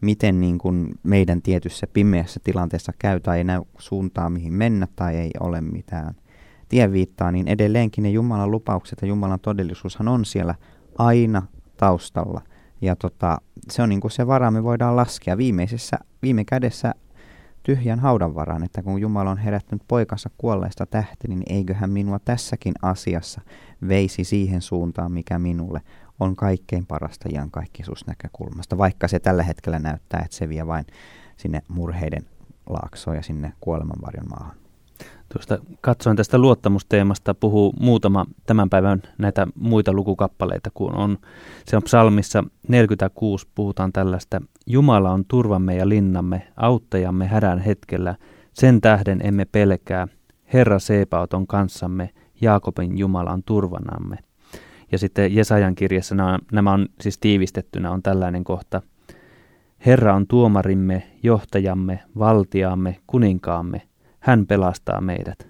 miten 0.01 0.41
niin 0.41 0.57
kuin 0.57 0.87
meidän 1.03 1.41
tietyssä 1.41 1.87
pimeässä 1.87 2.39
tilanteessa 2.43 2.91
käy 2.99 3.19
tai 3.19 3.37
ei 3.37 3.43
näy 3.43 3.61
suuntaa 3.77 4.29
mihin 4.29 4.53
mennä 4.53 4.87
tai 4.95 5.15
ei 5.15 5.31
ole 5.39 5.61
mitään 5.61 6.15
tieviittaa, 6.69 7.31
niin 7.31 7.47
edelleenkin 7.47 8.03
ne 8.03 8.09
Jumalan 8.09 8.51
lupaukset 8.51 9.01
ja 9.01 9.07
Jumalan 9.07 9.39
todellisuushan 9.39 10.07
on 10.07 10.25
siellä 10.25 10.55
aina 10.97 11.41
taustalla. 11.77 12.41
Ja 12.81 12.95
tota, 12.95 13.37
se 13.69 13.81
on 13.81 13.89
niin 13.89 14.01
kuin 14.01 14.11
se 14.11 14.27
vara, 14.27 14.51
me 14.51 14.63
voidaan 14.63 14.95
laskea 14.95 15.37
viimeisessä, 15.37 15.97
viime 16.21 16.45
kädessä 16.45 16.93
tyhjän 17.63 17.99
haudan 17.99 18.35
varaan, 18.35 18.63
että 18.63 18.83
kun 18.83 19.01
Jumala 19.01 19.31
on 19.31 19.37
herättänyt 19.37 19.83
poikansa 19.87 20.29
kuolleesta 20.37 20.85
tähti, 20.85 21.27
niin 21.27 21.43
eiköhän 21.49 21.89
minua 21.89 22.19
tässäkin 22.19 22.73
asiassa 22.81 23.41
veisi 23.87 24.23
siihen 24.23 24.61
suuntaan, 24.61 25.11
mikä 25.11 25.39
minulle 25.39 25.81
on 26.21 26.35
kaikkein 26.35 26.85
parasta 26.85 27.29
iankaikkisuusnäkökulmasta, 27.33 28.77
vaikka 28.77 29.07
se 29.07 29.19
tällä 29.19 29.43
hetkellä 29.43 29.79
näyttää, 29.79 30.21
että 30.25 30.37
se 30.37 30.49
vie 30.49 30.67
vain 30.67 30.85
sinne 31.37 31.61
murheiden 31.67 32.25
laaksoon 32.69 33.15
ja 33.15 33.23
sinne 33.23 33.53
kuolemanvarjon 33.59 34.29
maahan. 34.29 34.55
Tuosta 35.33 35.59
katsoin 35.81 36.17
tästä 36.17 36.37
luottamusteemasta, 36.37 37.33
puhuu 37.33 37.73
muutama 37.79 38.25
tämän 38.45 38.69
päivän 38.69 39.01
näitä 39.17 39.47
muita 39.55 39.93
lukukappaleita, 39.93 40.69
kun 40.73 40.95
on, 40.95 41.17
se 41.65 41.77
on 41.77 41.83
psalmissa 41.83 42.43
46, 42.67 43.47
puhutaan 43.55 43.93
tällaista, 43.93 44.41
Jumala 44.67 45.11
on 45.11 45.25
turvamme 45.27 45.75
ja 45.75 45.89
linnamme, 45.89 46.47
auttajamme 46.57 47.27
hädän 47.27 47.59
hetkellä, 47.59 48.15
sen 48.53 48.81
tähden 48.81 49.21
emme 49.23 49.45
pelkää, 49.45 50.07
Herra 50.53 50.79
Seepaut 50.79 51.33
on 51.33 51.47
kanssamme, 51.47 52.09
Jaakobin 52.41 52.97
Jumala 52.97 53.31
on 53.31 53.43
turvanamme. 53.43 54.17
Ja 54.91 54.97
sitten 54.97 55.35
Jesajan 55.35 55.75
kirjassa 55.75 56.15
nämä, 56.15 56.39
nämä 56.51 56.71
on 56.71 56.87
siis 57.01 57.17
tiivistettynä 57.17 57.91
on 57.91 58.03
tällainen 58.03 58.43
kohta. 58.43 58.81
Herra 59.85 60.15
on 60.15 60.27
tuomarimme, 60.27 61.03
johtajamme, 61.23 62.03
valtiaamme, 62.19 62.99
kuninkaamme. 63.07 63.81
Hän 64.19 64.47
pelastaa 64.47 65.01
meidät. 65.01 65.47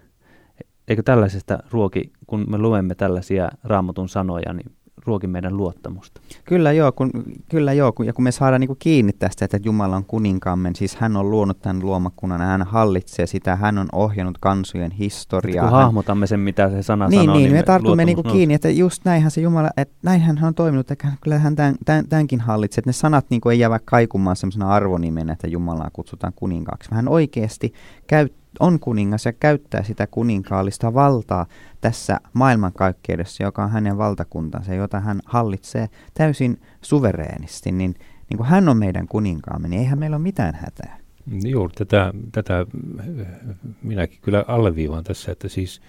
Eikö 0.87 1.03
tällaisesta 1.03 1.59
ruoki, 1.71 2.11
kun 2.27 2.45
me 2.49 2.57
luemme 2.57 2.95
tällaisia 2.95 3.49
raamatun 3.63 4.09
sanoja, 4.09 4.53
niin 4.53 4.71
ruoki 5.05 5.27
meidän 5.27 5.57
luottamusta. 5.57 6.21
Kyllä 6.45 6.71
joo, 6.71 6.91
kun, 6.91 7.11
kyllä 7.49 7.73
joo 7.73 7.91
kun, 7.91 8.05
ja 8.05 8.13
kun 8.13 8.23
me 8.23 8.31
saadaan 8.31 8.59
niin 8.59 8.67
kuin 8.67 8.79
kiinni 8.79 9.13
tästä, 9.13 9.45
että 9.45 9.59
Jumala 9.63 9.95
on 9.95 10.05
kuninkaamme, 10.05 10.71
siis 10.75 10.95
hän 10.95 11.17
on 11.17 11.31
luonut 11.31 11.61
tämän 11.61 11.79
luomakunnan, 11.79 12.41
hän 12.41 12.61
hallitsee 12.61 13.27
sitä, 13.27 13.55
hän 13.55 13.77
on 13.77 13.87
ohjannut 13.91 14.37
kansojen 14.37 14.91
historiaa. 14.91 15.65
Että 15.65 15.69
kun 15.69 15.79
hahmotamme 15.79 16.27
sen, 16.27 16.39
mitä 16.39 16.69
se 16.69 16.83
sana 16.83 17.07
niin, 17.07 17.21
sanoo, 17.21 17.35
niin, 17.35 17.43
niin 17.43 17.55
me 17.55 17.63
tartumme 17.63 18.05
niin 18.05 18.15
kuin 18.15 18.27
kiinni, 18.27 18.53
että 18.53 18.69
just 18.69 19.05
näinhän 19.05 19.31
se 19.31 19.41
Jumala, 19.41 19.69
että 19.77 19.95
näinhän 20.03 20.37
hän 20.37 20.47
on 20.47 20.55
toiminut, 20.55 20.91
että 20.91 21.07
kyllä 21.21 21.39
hän 21.39 21.55
tämän, 21.55 21.75
tämän, 21.85 22.07
tämänkin 22.07 22.39
hallitsee, 22.39 22.81
että 22.81 22.89
ne 22.89 22.93
sanat 22.93 23.25
niin 23.29 23.41
kuin 23.41 23.53
ei 23.53 23.59
jää 23.59 23.79
kaikumaan 23.85 24.35
sellaisena 24.35 24.69
arvonimenä, 24.69 25.33
että 25.33 25.47
Jumalaa 25.47 25.89
kutsutaan 25.93 26.33
kuninkaaksi, 26.35 26.89
hän 26.93 27.07
oikeasti 27.07 27.73
käyttää 28.07 28.40
on 28.59 28.79
kuningas 28.79 29.25
ja 29.25 29.33
käyttää 29.33 29.83
sitä 29.83 30.07
kuninkaallista 30.07 30.93
valtaa 30.93 31.45
tässä 31.81 32.19
maailmankaikkeudessa, 32.33 33.43
joka 33.43 33.63
on 33.63 33.71
hänen 33.71 33.97
valtakuntansa, 33.97 34.73
jota 34.73 34.99
hän 34.99 35.19
hallitsee 35.25 35.89
täysin 36.13 36.61
suvereenisti, 36.81 37.71
niin, 37.71 37.95
niin 38.29 38.37
kuin 38.37 38.47
hän 38.47 38.69
on 38.69 38.77
meidän 38.77 39.07
kuninkaamme, 39.07 39.67
niin 39.67 39.79
eihän 39.79 39.99
meillä 39.99 40.15
ole 40.15 40.23
mitään 40.23 40.55
hätää. 40.55 40.97
Juuri 41.45 41.73
tätä, 41.73 42.13
tätä 42.31 42.65
minäkin 43.81 44.19
kyllä 44.21 44.45
alleviivaan 44.47 45.03
tässä, 45.03 45.31
että 45.31 45.47
siis 45.47 45.81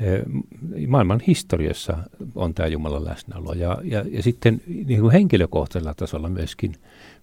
eh, 0.00 0.22
maailman 0.88 1.20
historiassa 1.26 1.98
on 2.34 2.54
tämä 2.54 2.66
Jumalan 2.66 3.04
läsnäolo 3.04 3.52
ja, 3.52 3.78
ja, 3.82 4.04
ja 4.10 4.22
sitten 4.22 4.60
niin 4.86 5.00
kuin 5.00 5.12
henkilökohtaisella 5.12 5.94
tasolla 5.94 6.28
myöskin, 6.28 6.74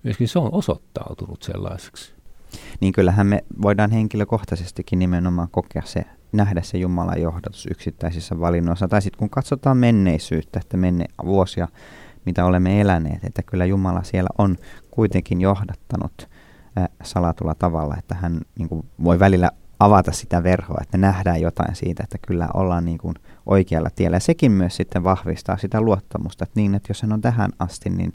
myöskin 0.04 0.28
se 0.28 0.40
on 0.40 0.54
osoittautunut 0.54 1.44
sellaiseksi 1.44 2.14
niin 2.80 2.94
kyllähän 2.94 3.28
me 3.28 3.44
voidaan 3.62 3.92
henkilökohtaisestikin 3.92 5.00
nimenomaan 5.00 5.48
kokea 5.52 5.82
se, 5.86 6.06
nähdä 6.32 6.62
se 6.62 6.78
Jumalan 6.78 7.22
johdatus 7.22 7.68
yksittäisissä 7.72 8.40
valinnoissa. 8.40 8.88
Tai 8.88 9.02
sitten 9.02 9.20
kun 9.20 9.30
katsotaan 9.30 9.78
menneisyyttä, 9.78 10.60
että 10.60 10.78
menne 10.78 11.06
vuosia, 11.26 11.68
mitä 12.26 12.46
olemme 12.46 12.82
eläneet, 12.82 13.24
että 13.24 13.44
kyllä 13.44 13.66
Jumala 13.66 14.04
siellä 14.04 14.30
on 14.38 14.58
kuitenkin 14.92 15.42
johdattanut 15.42 16.30
salatulla 17.04 17.56
tavalla, 17.56 17.96
että 17.98 18.16
hän 18.16 18.42
niin 18.60 18.70
kuin, 18.70 18.86
voi 19.04 19.20
välillä 19.20 19.52
avata 19.80 20.12
sitä 20.12 20.44
verhoa, 20.44 20.78
että 20.82 20.98
nähdään 20.98 21.42
jotain 21.42 21.76
siitä, 21.76 22.04
että 22.04 22.18
kyllä 22.28 22.48
ollaan 22.54 22.86
niin 22.86 22.98
kuin 22.98 23.16
oikealla 23.46 23.90
tiellä. 23.96 24.16
Ja 24.16 24.20
sekin 24.20 24.52
myös 24.52 24.76
sitten 24.76 25.04
vahvistaa 25.04 25.58
sitä 25.58 25.82
luottamusta, 25.82 26.44
että 26.44 26.60
niin, 26.60 26.76
että 26.76 26.90
jos 26.90 27.02
hän 27.02 27.14
on 27.14 27.22
tähän 27.22 27.52
asti, 27.60 27.90
niin 27.90 28.12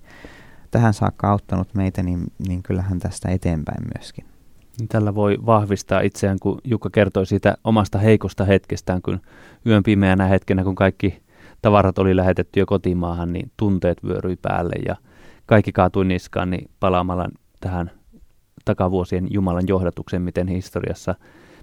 tähän 0.77 0.95
saakka 0.95 1.31
auttanut 1.31 1.75
meitä, 1.75 2.03
niin, 2.03 2.25
niin 2.49 2.63
kyllähän 2.63 2.99
tästä 2.99 3.29
eteenpäin 3.29 3.83
myöskin. 3.95 4.25
Niin 4.79 4.89
tällä 4.89 5.15
voi 5.15 5.39
vahvistaa 5.47 6.01
itseään, 6.01 6.39
kun 6.41 6.59
Jukka 6.65 6.91
kertoi 6.91 7.27
siitä 7.27 7.57
omasta 7.65 7.99
heikosta 7.99 8.45
hetkestään, 8.45 9.03
kun 9.03 9.21
yön 9.67 9.83
pimeänä 9.83 10.27
hetkenä, 10.27 10.65
kun 10.65 10.75
kaikki 10.75 11.23
tavarat 11.63 11.99
oli 11.99 12.17
lähetetty 12.17 12.61
jo 12.61 12.67
kotimaahan, 12.67 13.33
niin 13.33 13.51
tunteet 13.57 14.05
vyöryi 14.05 14.37
päälle 14.43 14.75
ja 14.87 14.97
kaikki 15.47 15.73
kaatui 15.73 16.05
niskaan, 16.05 16.51
niin 16.51 16.71
palaamalla 16.81 17.29
tähän 17.61 17.91
takavuosien 18.65 19.27
Jumalan 19.31 19.69
johdatukseen, 19.69 20.23
miten 20.23 20.49
historiassa 20.49 21.15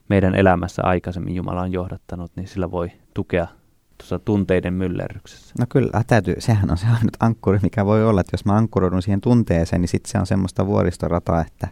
meidän 0.10 0.36
elämässä 0.36 0.82
aikaisemmin 0.86 1.36
Jumala 1.36 1.62
on 1.62 1.72
johdattanut, 1.72 2.32
niin 2.36 2.48
sillä 2.48 2.72
voi 2.72 2.92
tukea 3.14 3.48
tuossa 4.04 4.26
tunteiden 4.26 4.74
myllerryksessä? 4.74 5.56
No 5.60 5.66
kyllä, 5.70 6.04
täytyy, 6.08 6.36
sehän 6.40 6.72
on 6.72 6.78
se 6.78 6.86
ainut 6.88 7.18
ankkuri, 7.20 7.60
mikä 7.62 7.86
voi 7.86 8.06
olla, 8.06 8.22
että 8.22 8.34
jos 8.34 8.46
mä 8.46 8.56
ankkuroidun 8.56 9.02
siihen 9.02 9.22
tunteeseen, 9.22 9.82
niin 9.82 9.90
sitten 9.90 10.12
se 10.12 10.20
on 10.20 10.26
semmoista 10.26 10.66
vuoristorataa, 10.66 11.42
että, 11.42 11.68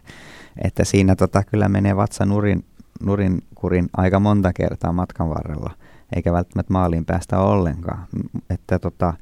että 0.64 0.84
siinä 0.84 1.16
tota, 1.16 1.44
kyllä 1.44 1.68
menee 1.68 1.96
vatsa 1.96 2.26
nurin, 2.26 2.64
nurin 3.02 3.42
kurin 3.54 3.88
aika 3.96 4.20
monta 4.20 4.52
kertaa 4.52 4.92
matkan 4.92 5.28
varrella, 5.28 5.70
eikä 6.16 6.32
välttämättä 6.32 6.72
maaliin 6.72 7.04
päästä 7.04 7.38
ollenkaan. 7.38 8.06
Että 8.50 8.78
tota, 8.78 9.14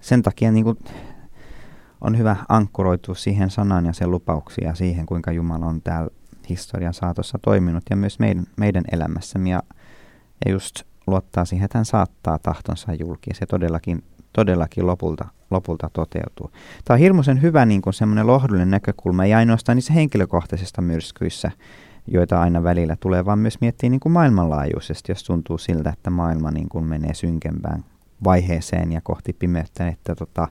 sen 0.00 0.22
takia 0.22 0.52
niin 0.52 0.64
kuin, 0.64 0.78
on 2.00 2.18
hyvä 2.18 2.36
ankkuroitua 2.48 3.14
siihen 3.14 3.50
sanaan 3.50 3.86
ja 3.86 3.92
sen 3.92 4.10
lupauksiin 4.10 4.66
ja 4.66 4.74
siihen, 4.74 5.06
kuinka 5.06 5.32
Jumala 5.32 5.66
on 5.66 5.82
täällä 5.82 6.10
historian 6.48 6.94
saatossa 6.94 7.38
toiminut 7.42 7.84
ja 7.90 7.96
myös 7.96 8.18
meidän, 8.18 8.44
meidän 8.56 8.84
elämässämme. 8.92 9.50
Ja, 9.50 9.62
ja 10.46 10.52
just 10.52 10.82
luottaa 11.10 11.44
siihen, 11.44 11.64
että 11.64 11.78
hän 11.78 11.84
saattaa 11.84 12.38
tahtonsa 12.38 12.94
julki 12.94 13.30
ja 13.30 13.34
se 13.34 13.46
todellakin, 13.46 14.04
todellakin 14.32 14.86
lopulta, 14.86 15.28
lopulta 15.50 15.90
toteutuu. 15.92 16.50
Tämä 16.84 16.94
on 16.94 17.00
hirmuisen 17.00 17.42
hyvä 17.42 17.66
niin 17.66 17.82
kuin 17.82 17.94
semmoinen 17.94 18.26
lohdullinen 18.26 18.70
näkökulma, 18.70 19.24
ei 19.24 19.34
ainoastaan 19.34 19.76
niissä 19.76 19.92
henkilökohtaisissa 19.92 20.82
myrskyissä, 20.82 21.50
joita 22.06 22.40
aina 22.40 22.62
välillä 22.62 22.96
tulee, 23.00 23.24
vaan 23.24 23.38
myös 23.38 23.60
miettii 23.60 23.90
niin 23.90 24.00
kuin 24.00 24.12
maailmanlaajuisesti, 24.12 25.12
jos 25.12 25.24
tuntuu 25.24 25.58
siltä, 25.58 25.90
että 25.90 26.10
maailma 26.10 26.50
niin 26.50 26.68
kuin 26.68 26.84
menee 26.84 27.14
synkempään 27.14 27.84
vaiheeseen 28.24 28.92
ja 28.92 29.00
kohti 29.00 29.32
pimeyttä, 29.32 29.88
että 29.88 30.14
tota, 30.14 30.48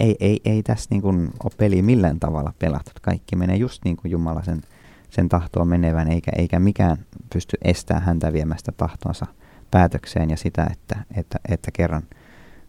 ei, 0.00 0.16
ei, 0.20 0.40
ei 0.44 0.62
tässä 0.62 0.88
niin 0.90 1.02
kuin 1.02 1.30
ole 1.44 1.52
peli 1.56 1.82
millään 1.82 2.20
tavalla 2.20 2.52
pelattu. 2.58 2.90
Kaikki 3.02 3.36
menee 3.36 3.56
just 3.56 3.84
niin 3.84 3.96
kuin 3.96 4.10
Jumala 4.10 4.42
sen, 4.42 4.62
sen 5.10 5.28
tahtoa 5.28 5.64
menevän, 5.64 6.08
eikä, 6.08 6.30
eikä 6.36 6.58
mikään 6.58 6.96
pysty 7.32 7.56
estämään 7.62 8.04
häntä 8.04 8.32
viemästä 8.32 8.72
tahtonsa 8.72 9.26
päätökseen 9.70 10.30
ja 10.30 10.36
sitä, 10.36 10.68
että, 10.72 10.96
että, 11.16 11.38
että 11.48 11.70
kerran 11.72 12.02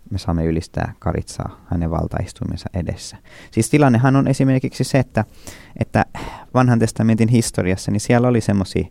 me 0.10 0.18
saamme 0.18 0.46
ylistää 0.46 0.94
karitsaa 1.00 1.66
hänen 1.66 1.92
valtaistuimensa 1.92 2.70
edessä. 2.74 3.18
Siis 3.52 3.70
tilannehan 3.70 4.16
on 4.16 4.28
esimerkiksi 4.28 4.84
se, 4.84 5.00
että, 5.00 5.26
että 5.80 6.06
vanhan 6.54 6.80
testamentin 6.80 7.30
historiassa, 7.30 7.92
niin 7.92 8.00
siellä 8.00 8.28
oli 8.28 8.42
semmoisia 8.42 8.86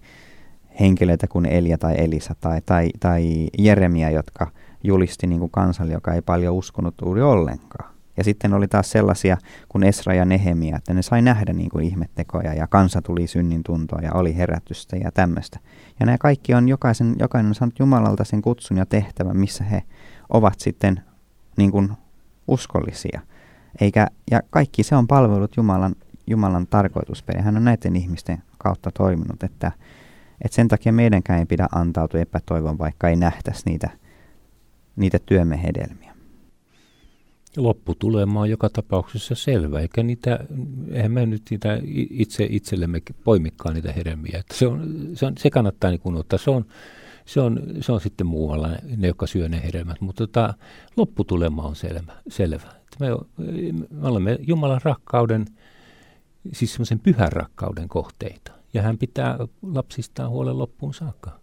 henkilöitä 0.80 1.26
kuin 1.26 1.46
Elia 1.46 1.78
tai 1.78 1.94
Elisa 1.98 2.34
tai, 2.40 2.60
tai, 2.66 2.90
tai 3.00 3.48
Jeremia, 3.58 4.10
jotka 4.10 4.46
julisti 4.84 5.26
niin 5.26 5.40
kuin 5.40 5.50
kansalle, 5.50 5.92
joka 5.92 6.14
ei 6.14 6.22
paljon 6.22 6.54
uskonut 6.54 6.94
juuri 7.04 7.22
ollenkaan. 7.22 7.97
Ja 8.18 8.24
sitten 8.24 8.54
oli 8.54 8.68
taas 8.68 8.90
sellaisia 8.90 9.36
kuin 9.68 9.84
Esra 9.84 10.14
ja 10.14 10.24
Nehemia, 10.24 10.76
että 10.76 10.94
ne 10.94 11.02
sai 11.02 11.22
nähdä 11.22 11.52
niin 11.52 11.70
kuin 11.70 11.84
ihmettekoja 11.84 12.54
ja 12.54 12.66
kansa 12.66 13.02
tuli 13.02 13.26
synnin 13.26 13.62
tuntoa 13.62 13.98
ja 14.02 14.12
oli 14.12 14.36
herätystä 14.36 14.96
ja 14.96 15.12
tämmöistä. 15.12 15.58
Ja 16.00 16.06
nämä 16.06 16.18
kaikki 16.18 16.54
on 16.54 16.68
jokaisen, 16.68 17.16
jokainen 17.18 17.48
on 17.48 17.54
saanut 17.54 17.78
Jumalalta 17.78 18.24
sen 18.24 18.42
kutsun 18.42 18.76
ja 18.76 18.86
tehtävän, 18.86 19.36
missä 19.36 19.64
he 19.64 19.82
ovat 20.28 20.60
sitten 20.60 21.00
niin 21.56 21.70
kuin 21.70 21.92
uskollisia. 22.48 23.20
Eikä, 23.80 24.06
ja 24.30 24.40
kaikki 24.50 24.82
se 24.82 24.96
on 24.96 25.06
palvelut 25.06 25.56
Jumalan, 25.56 25.94
Jumalan 26.26 26.66
tarkoitusperi. 26.66 27.42
Hän 27.42 27.56
on 27.56 27.64
näiden 27.64 27.96
ihmisten 27.96 28.42
kautta 28.58 28.90
toiminut, 28.90 29.42
että, 29.42 29.72
että 30.44 30.56
sen 30.56 30.68
takia 30.68 30.92
meidänkään 30.92 31.38
ei 31.38 31.46
pidä 31.46 31.68
antautua 31.72 32.20
epätoivon, 32.20 32.78
vaikka 32.78 33.08
ei 33.08 33.16
nähtäisi 33.16 33.62
niitä, 33.66 33.90
niitä 34.96 35.18
työmme 35.26 35.62
hedelmiä 35.62 36.07
lopputulema 37.56 38.40
on 38.40 38.50
joka 38.50 38.68
tapauksessa 38.68 39.34
selvä, 39.34 39.80
eikä 39.80 40.02
niitä, 40.02 40.38
eihän 40.92 41.12
me 41.12 41.26
nyt 41.26 41.42
niitä 41.50 41.80
itse 42.10 42.46
itsellemme 42.50 43.02
poimikkaan 43.24 43.74
niitä 43.74 43.92
hedelmiä. 43.92 44.38
Että 44.38 44.54
se, 44.54 44.66
on, 44.66 45.08
se, 45.14 45.26
on, 45.26 45.32
se 45.38 45.50
kannattaa 45.50 45.90
niin 45.90 46.16
ottaa. 46.16 46.38
Se 46.38 46.50
on, 46.50 46.64
se, 47.24 47.40
on, 47.40 47.60
se 47.80 47.92
on 47.92 48.00
sitten 48.00 48.26
muualla 48.26 48.68
ne, 48.96 49.06
jotka 49.06 49.26
syö 49.26 49.48
ne 49.48 49.62
hedelmät, 49.64 50.00
mutta 50.00 50.26
tota, 50.26 50.54
lopputulema 50.96 51.62
on 51.62 51.76
selvä. 51.76 52.12
selvä. 52.28 52.72
Me, 53.00 53.06
me 53.90 54.08
olemme 54.08 54.38
Jumalan 54.40 54.80
rakkauden, 54.84 55.46
siis 56.52 56.72
semmoisen 56.72 57.00
pyhän 57.00 57.32
rakkauden 57.32 57.88
kohteita. 57.88 58.52
Ja 58.74 58.82
hän 58.82 58.98
pitää 58.98 59.38
lapsistaan 59.62 60.30
huolen 60.30 60.58
loppuun 60.58 60.94
saakka 60.94 61.40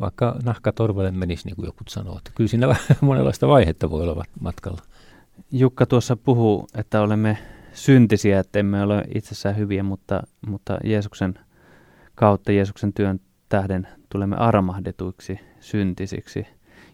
vaikka 0.00 0.36
nahka 0.44 0.72
torvelle 0.72 1.10
menisi, 1.10 1.46
niin 1.46 1.56
kuin 1.56 1.66
joku 1.66 1.84
sanoo. 1.88 2.18
Että 2.18 2.30
kyllä 2.34 2.48
siinä 2.48 2.76
monenlaista 3.00 3.48
vaihetta 3.48 3.90
voi 3.90 4.02
olla 4.02 4.24
matkalla. 4.40 4.82
Jukka 5.52 5.86
tuossa 5.86 6.16
puhuu, 6.16 6.68
että 6.74 7.00
olemme 7.00 7.38
syntisiä, 7.72 8.40
että 8.40 8.58
emme 8.58 8.82
ole 8.82 9.04
itsessään 9.14 9.56
hyviä, 9.56 9.82
mutta, 9.82 10.22
mutta 10.46 10.78
Jeesuksen 10.84 11.34
kautta, 12.14 12.52
Jeesuksen 12.52 12.92
työn 12.92 13.20
tähden 13.48 13.88
tulemme 14.08 14.36
armahdetuiksi 14.36 15.40
syntisiksi. 15.60 16.46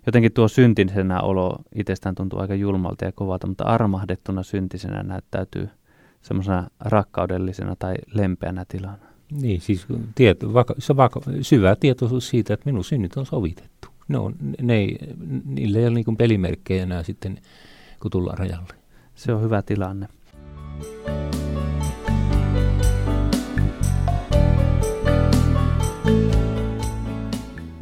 Jotenkin 0.06 0.32
tuo 0.32 0.48
syntisenä 0.48 1.20
olo 1.20 1.56
itsestään 1.74 2.14
tuntuu 2.14 2.38
aika 2.38 2.54
julmalta 2.54 3.04
ja 3.04 3.12
kovalta, 3.12 3.46
mutta 3.46 3.64
armahdettuna 3.64 4.42
syntisenä 4.42 5.02
näyttäytyy 5.02 5.68
semmoisena 6.22 6.68
rakkaudellisena 6.80 7.76
tai 7.78 7.94
lempeänä 8.14 8.64
tilana. 8.68 9.13
Niin, 9.40 9.60
siis 9.60 9.86
tieto, 10.14 10.54
vaka, 10.54 10.74
se 10.78 10.96
vaka, 10.96 11.20
syvä 11.40 11.76
tietoisuus 11.76 12.28
siitä, 12.28 12.54
että 12.54 12.66
minun 12.66 12.84
synnit 12.84 13.16
on 13.16 13.26
sovitettu. 13.26 13.88
Ne 14.08 14.18
ne 14.62 14.86
niille 15.44 15.78
ei 15.78 15.86
ole 15.86 15.94
niin 15.94 16.16
pelimerkkejä 16.16 16.82
enää 16.82 17.02
sitten, 17.02 17.38
kun 18.00 18.10
tullaan 18.10 18.38
rajalle. 18.38 18.74
Se 19.14 19.32
on 19.32 19.42
hyvä 19.42 19.62
tilanne. 19.62 20.08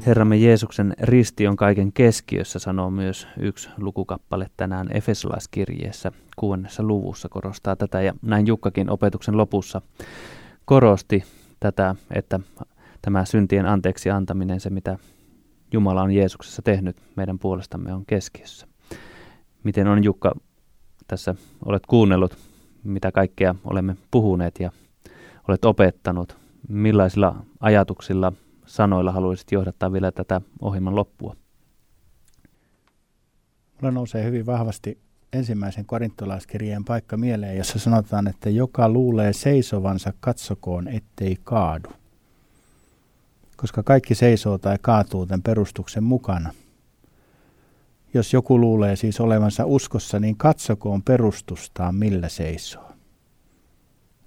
Herramme 0.07 0.37
Jeesuksen 0.37 0.95
risti 1.01 1.47
on 1.47 1.57
kaiken 1.57 1.93
keskiössä, 1.93 2.59
sanoo 2.59 2.91
myös 2.91 3.27
yksi 3.39 3.69
lukukappale 3.77 4.51
tänään 4.57 4.97
Efesolaiskirjeessä 4.97 6.13
kuudennessa 6.37 6.83
luvussa 6.83 7.29
korostaa 7.29 7.77
tätä. 7.77 8.03
Ja 8.03 8.13
näin 8.23 8.47
Jukkakin 8.47 8.91
opetuksen 8.91 9.37
lopussa 9.37 9.83
korosti 10.65 11.25
tätä, 11.63 11.95
että 12.11 12.41
tämä 13.03 13.25
syntien 13.25 13.67
anteeksi 13.67 14.11
antaminen, 14.11 14.61
se 14.61 14.71
mitä 14.71 14.99
Jumala 15.73 16.03
on 16.03 16.11
Jeesuksessa 16.11 16.63
tehnyt 16.63 16.97
meidän 17.17 17.39
puolestamme 17.39 17.95
on 17.95 18.07
keskiössä. 18.07 18.67
Miten 19.65 19.87
on 19.89 20.05
Jukka, 20.05 20.35
tässä 21.09 21.35
olet 21.65 21.87
kuunnellut, 21.87 22.37
mitä 22.85 23.13
kaikkea 23.13 23.55
olemme 23.65 23.97
puhuneet 24.11 24.61
ja 24.61 24.71
olet 25.49 25.65
opettanut, 25.65 26.37
millaisilla 26.69 27.45
ajatuksilla, 27.61 28.33
sanoilla 28.67 29.13
haluaisit 29.13 29.53
johdattaa 29.53 29.93
vielä 29.93 30.13
tätä 30.13 30.41
ohjelman 30.61 30.97
loppua? 30.97 31.37
Mulla 33.81 33.91
nousee 33.91 34.25
hyvin 34.25 34.47
vahvasti 34.47 34.99
ensimmäisen 35.33 35.87
korintolaiskirjeen 35.87 36.85
paikka 36.85 37.17
mieleen, 37.17 37.57
jossa 37.57 37.79
sanotaan, 37.79 38.29
että 38.29 38.51
joka 38.51 38.89
luulee 38.89 39.33
seisovansa, 39.33 40.13
katsokoon, 40.21 40.89
ettei 40.89 41.37
kaadu. 41.45 41.89
Koska 43.57 43.83
kaikki 43.83 44.15
seisoo 44.15 44.59
tai 44.59 44.77
kaatuu 44.81 45.27
tämän 45.27 45.43
perustuksen 45.43 46.05
mukana. 46.05 46.53
Jos 48.15 48.33
joku 48.33 48.61
luulee 48.61 48.97
siis 48.97 49.21
olevansa 49.21 49.67
uskossa, 49.67 50.21
niin 50.21 50.37
katsokoon 50.37 51.03
perustustaan, 51.03 51.95
millä 51.95 52.29
seisoo. 52.29 52.93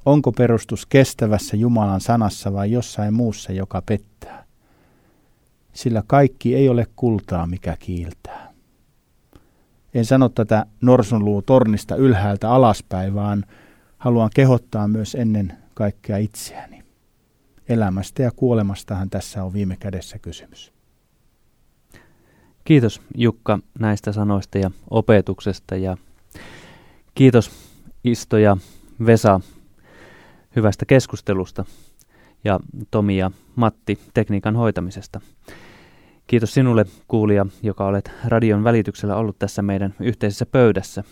Onko 0.06 0.32
perustus 0.32 0.86
kestävässä 0.86 1.58
Jumalan 1.58 2.02
sanassa 2.02 2.54
vai 2.54 2.72
jossain 2.72 3.14
muussa, 3.14 3.52
joka 3.52 3.82
pettää? 3.82 4.46
Sillä 5.74 6.04
kaikki 6.08 6.56
ei 6.56 6.70
ole 6.70 6.88
kultaa, 6.96 7.48
mikä 7.48 7.78
kiiltää. 7.80 8.55
En 9.96 10.06
sano 10.06 10.30
tätä 10.30 10.66
norsunluu 10.82 11.42
tornista 11.42 11.96
ylhäältä 11.96 12.50
alaspäin, 12.50 13.14
vaan 13.14 13.46
haluan 13.98 14.30
kehottaa 14.36 14.88
myös 14.88 15.16
ennen 15.16 15.54
kaikkea 15.74 16.18
itseäni. 16.18 16.84
Elämästä 17.70 18.24
ja 18.24 18.32
kuolemastahan 18.36 19.10
tässä 19.10 19.44
on 19.44 19.54
viime 19.54 19.78
kädessä 19.80 20.20
kysymys. 20.20 20.74
Kiitos 22.64 23.02
Jukka 23.18 23.60
näistä 23.80 24.12
sanoista 24.12 24.58
ja 24.58 24.72
opetuksesta 24.90 25.76
ja 25.76 25.98
kiitos 27.16 27.52
Isto 28.04 28.38
ja 28.38 28.58
Vesa 29.06 29.40
hyvästä 30.56 30.86
keskustelusta 30.86 31.66
ja 32.44 32.60
Tomi 32.92 33.18
ja 33.18 33.32
Matti 33.56 34.00
tekniikan 34.14 34.56
hoitamisesta. 34.56 35.22
Kiitos 36.28 36.54
sinulle 36.54 36.86
kuulija, 37.08 37.46
joka 37.64 37.86
olet 37.86 38.12
radion 38.28 38.64
välityksellä 38.64 39.16
ollut 39.16 39.40
tässä 39.40 39.62
meidän 39.62 39.96
yhteisessä 40.00 40.46
pöydässä. 40.46 41.04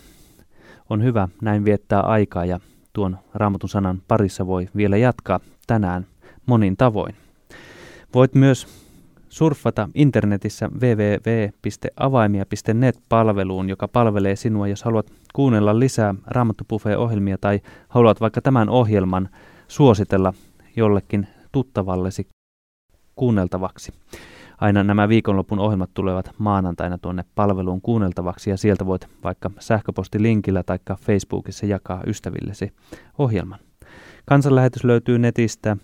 On 0.90 1.02
hyvä 1.02 1.28
näin 1.42 1.64
viettää 1.64 2.00
aikaa 2.00 2.44
ja 2.44 2.60
tuon 2.92 3.18
raamatun 3.34 3.68
sanan 3.68 4.02
parissa 4.08 4.46
voi 4.46 4.68
vielä 4.76 4.96
jatkaa 4.96 5.40
tänään 5.66 6.06
monin 6.46 6.76
tavoin. 6.76 7.14
Voit 8.14 8.34
myös 8.34 8.66
surffata 9.28 9.88
internetissä 9.94 10.68
www.avaimia.net-palveluun, 10.68 13.68
joka 13.68 13.88
palvelee 13.88 14.36
sinua, 14.36 14.68
jos 14.68 14.82
haluat 14.82 15.12
kuunnella 15.34 15.78
lisää 15.78 16.14
Raamattupuffeen-ohjelmia 16.26 17.38
tai 17.40 17.60
haluat 17.88 18.20
vaikka 18.20 18.40
tämän 18.40 18.68
ohjelman 18.68 19.28
suositella 19.68 20.32
jollekin 20.76 21.26
tuttavallesi 21.52 22.26
kuunneltavaksi. 23.16 23.92
Aina 24.64 24.84
nämä 24.84 25.08
viikonlopun 25.08 25.58
ohjelmat 25.58 25.90
tulevat 25.94 26.30
maanantaina 26.38 26.98
tuonne 26.98 27.24
palveluun 27.34 27.80
kuunneltavaksi 27.80 28.50
ja 28.50 28.56
sieltä 28.56 28.86
voit 28.86 29.08
vaikka 29.24 29.50
sähköpostilinkillä 29.58 30.62
tai 30.62 30.78
Facebookissa 31.00 31.66
jakaa 31.66 32.02
ystävillesi 32.06 32.72
ohjelman. 33.18 33.58
Kansanlähetys 34.26 34.84
löytyy 34.84 35.18
netistä 35.18 35.76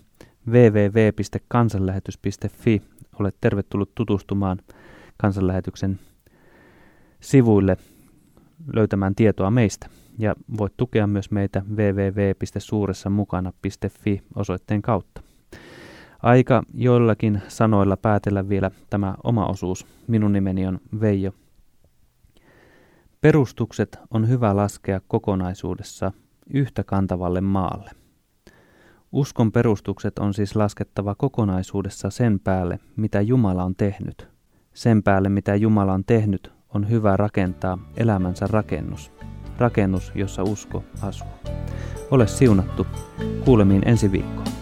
www.kansanlähetys.fi. 0.47 2.81
Olet 3.19 3.35
tervetullut 3.41 3.95
tutustumaan 3.95 4.59
kansanlähetyksen 5.17 5.99
sivuille 7.19 7.77
löytämään 8.73 9.15
tietoa 9.15 9.51
meistä. 9.51 9.87
Ja 10.19 10.35
voit 10.57 10.73
tukea 10.77 11.07
myös 11.07 11.31
meitä 11.31 11.61
www.suuressamukana.fi 11.75 14.21
osoitteen 14.35 14.81
kautta. 14.81 15.21
Aika 16.23 16.63
joillakin 16.73 17.41
sanoilla 17.47 17.97
päätellä 17.97 18.49
vielä 18.49 18.71
tämä 18.89 19.15
oma 19.23 19.45
osuus. 19.45 19.85
Minun 20.07 20.33
nimeni 20.33 20.67
on 20.67 20.79
Veijo. 21.01 21.33
Perustukset 23.21 23.99
on 24.11 24.29
hyvä 24.29 24.55
laskea 24.55 25.01
kokonaisuudessa 25.07 26.11
yhtä 26.53 26.83
kantavalle 26.83 27.41
maalle. 27.41 27.91
Uskon 29.11 29.51
perustukset 29.51 30.19
on 30.19 30.33
siis 30.33 30.55
laskettava 30.55 31.15
kokonaisuudessa 31.15 32.09
sen 32.09 32.39
päälle, 32.39 32.79
mitä 32.95 33.21
Jumala 33.21 33.63
on 33.63 33.75
tehnyt. 33.75 34.27
Sen 34.73 35.03
päälle, 35.03 35.29
mitä 35.29 35.55
Jumala 35.55 35.93
on 35.93 36.03
tehnyt, 36.05 36.51
on 36.73 36.89
hyvä 36.89 37.17
rakentaa 37.17 37.77
elämänsä 37.97 38.47
rakennus. 38.49 39.11
Rakennus, 39.57 40.11
jossa 40.15 40.43
usko 40.43 40.83
asuu. 41.01 41.27
Ole 42.11 42.27
siunattu. 42.27 42.87
Kuulemiin 43.45 43.87
ensi 43.87 44.11
viikkoon. 44.11 44.60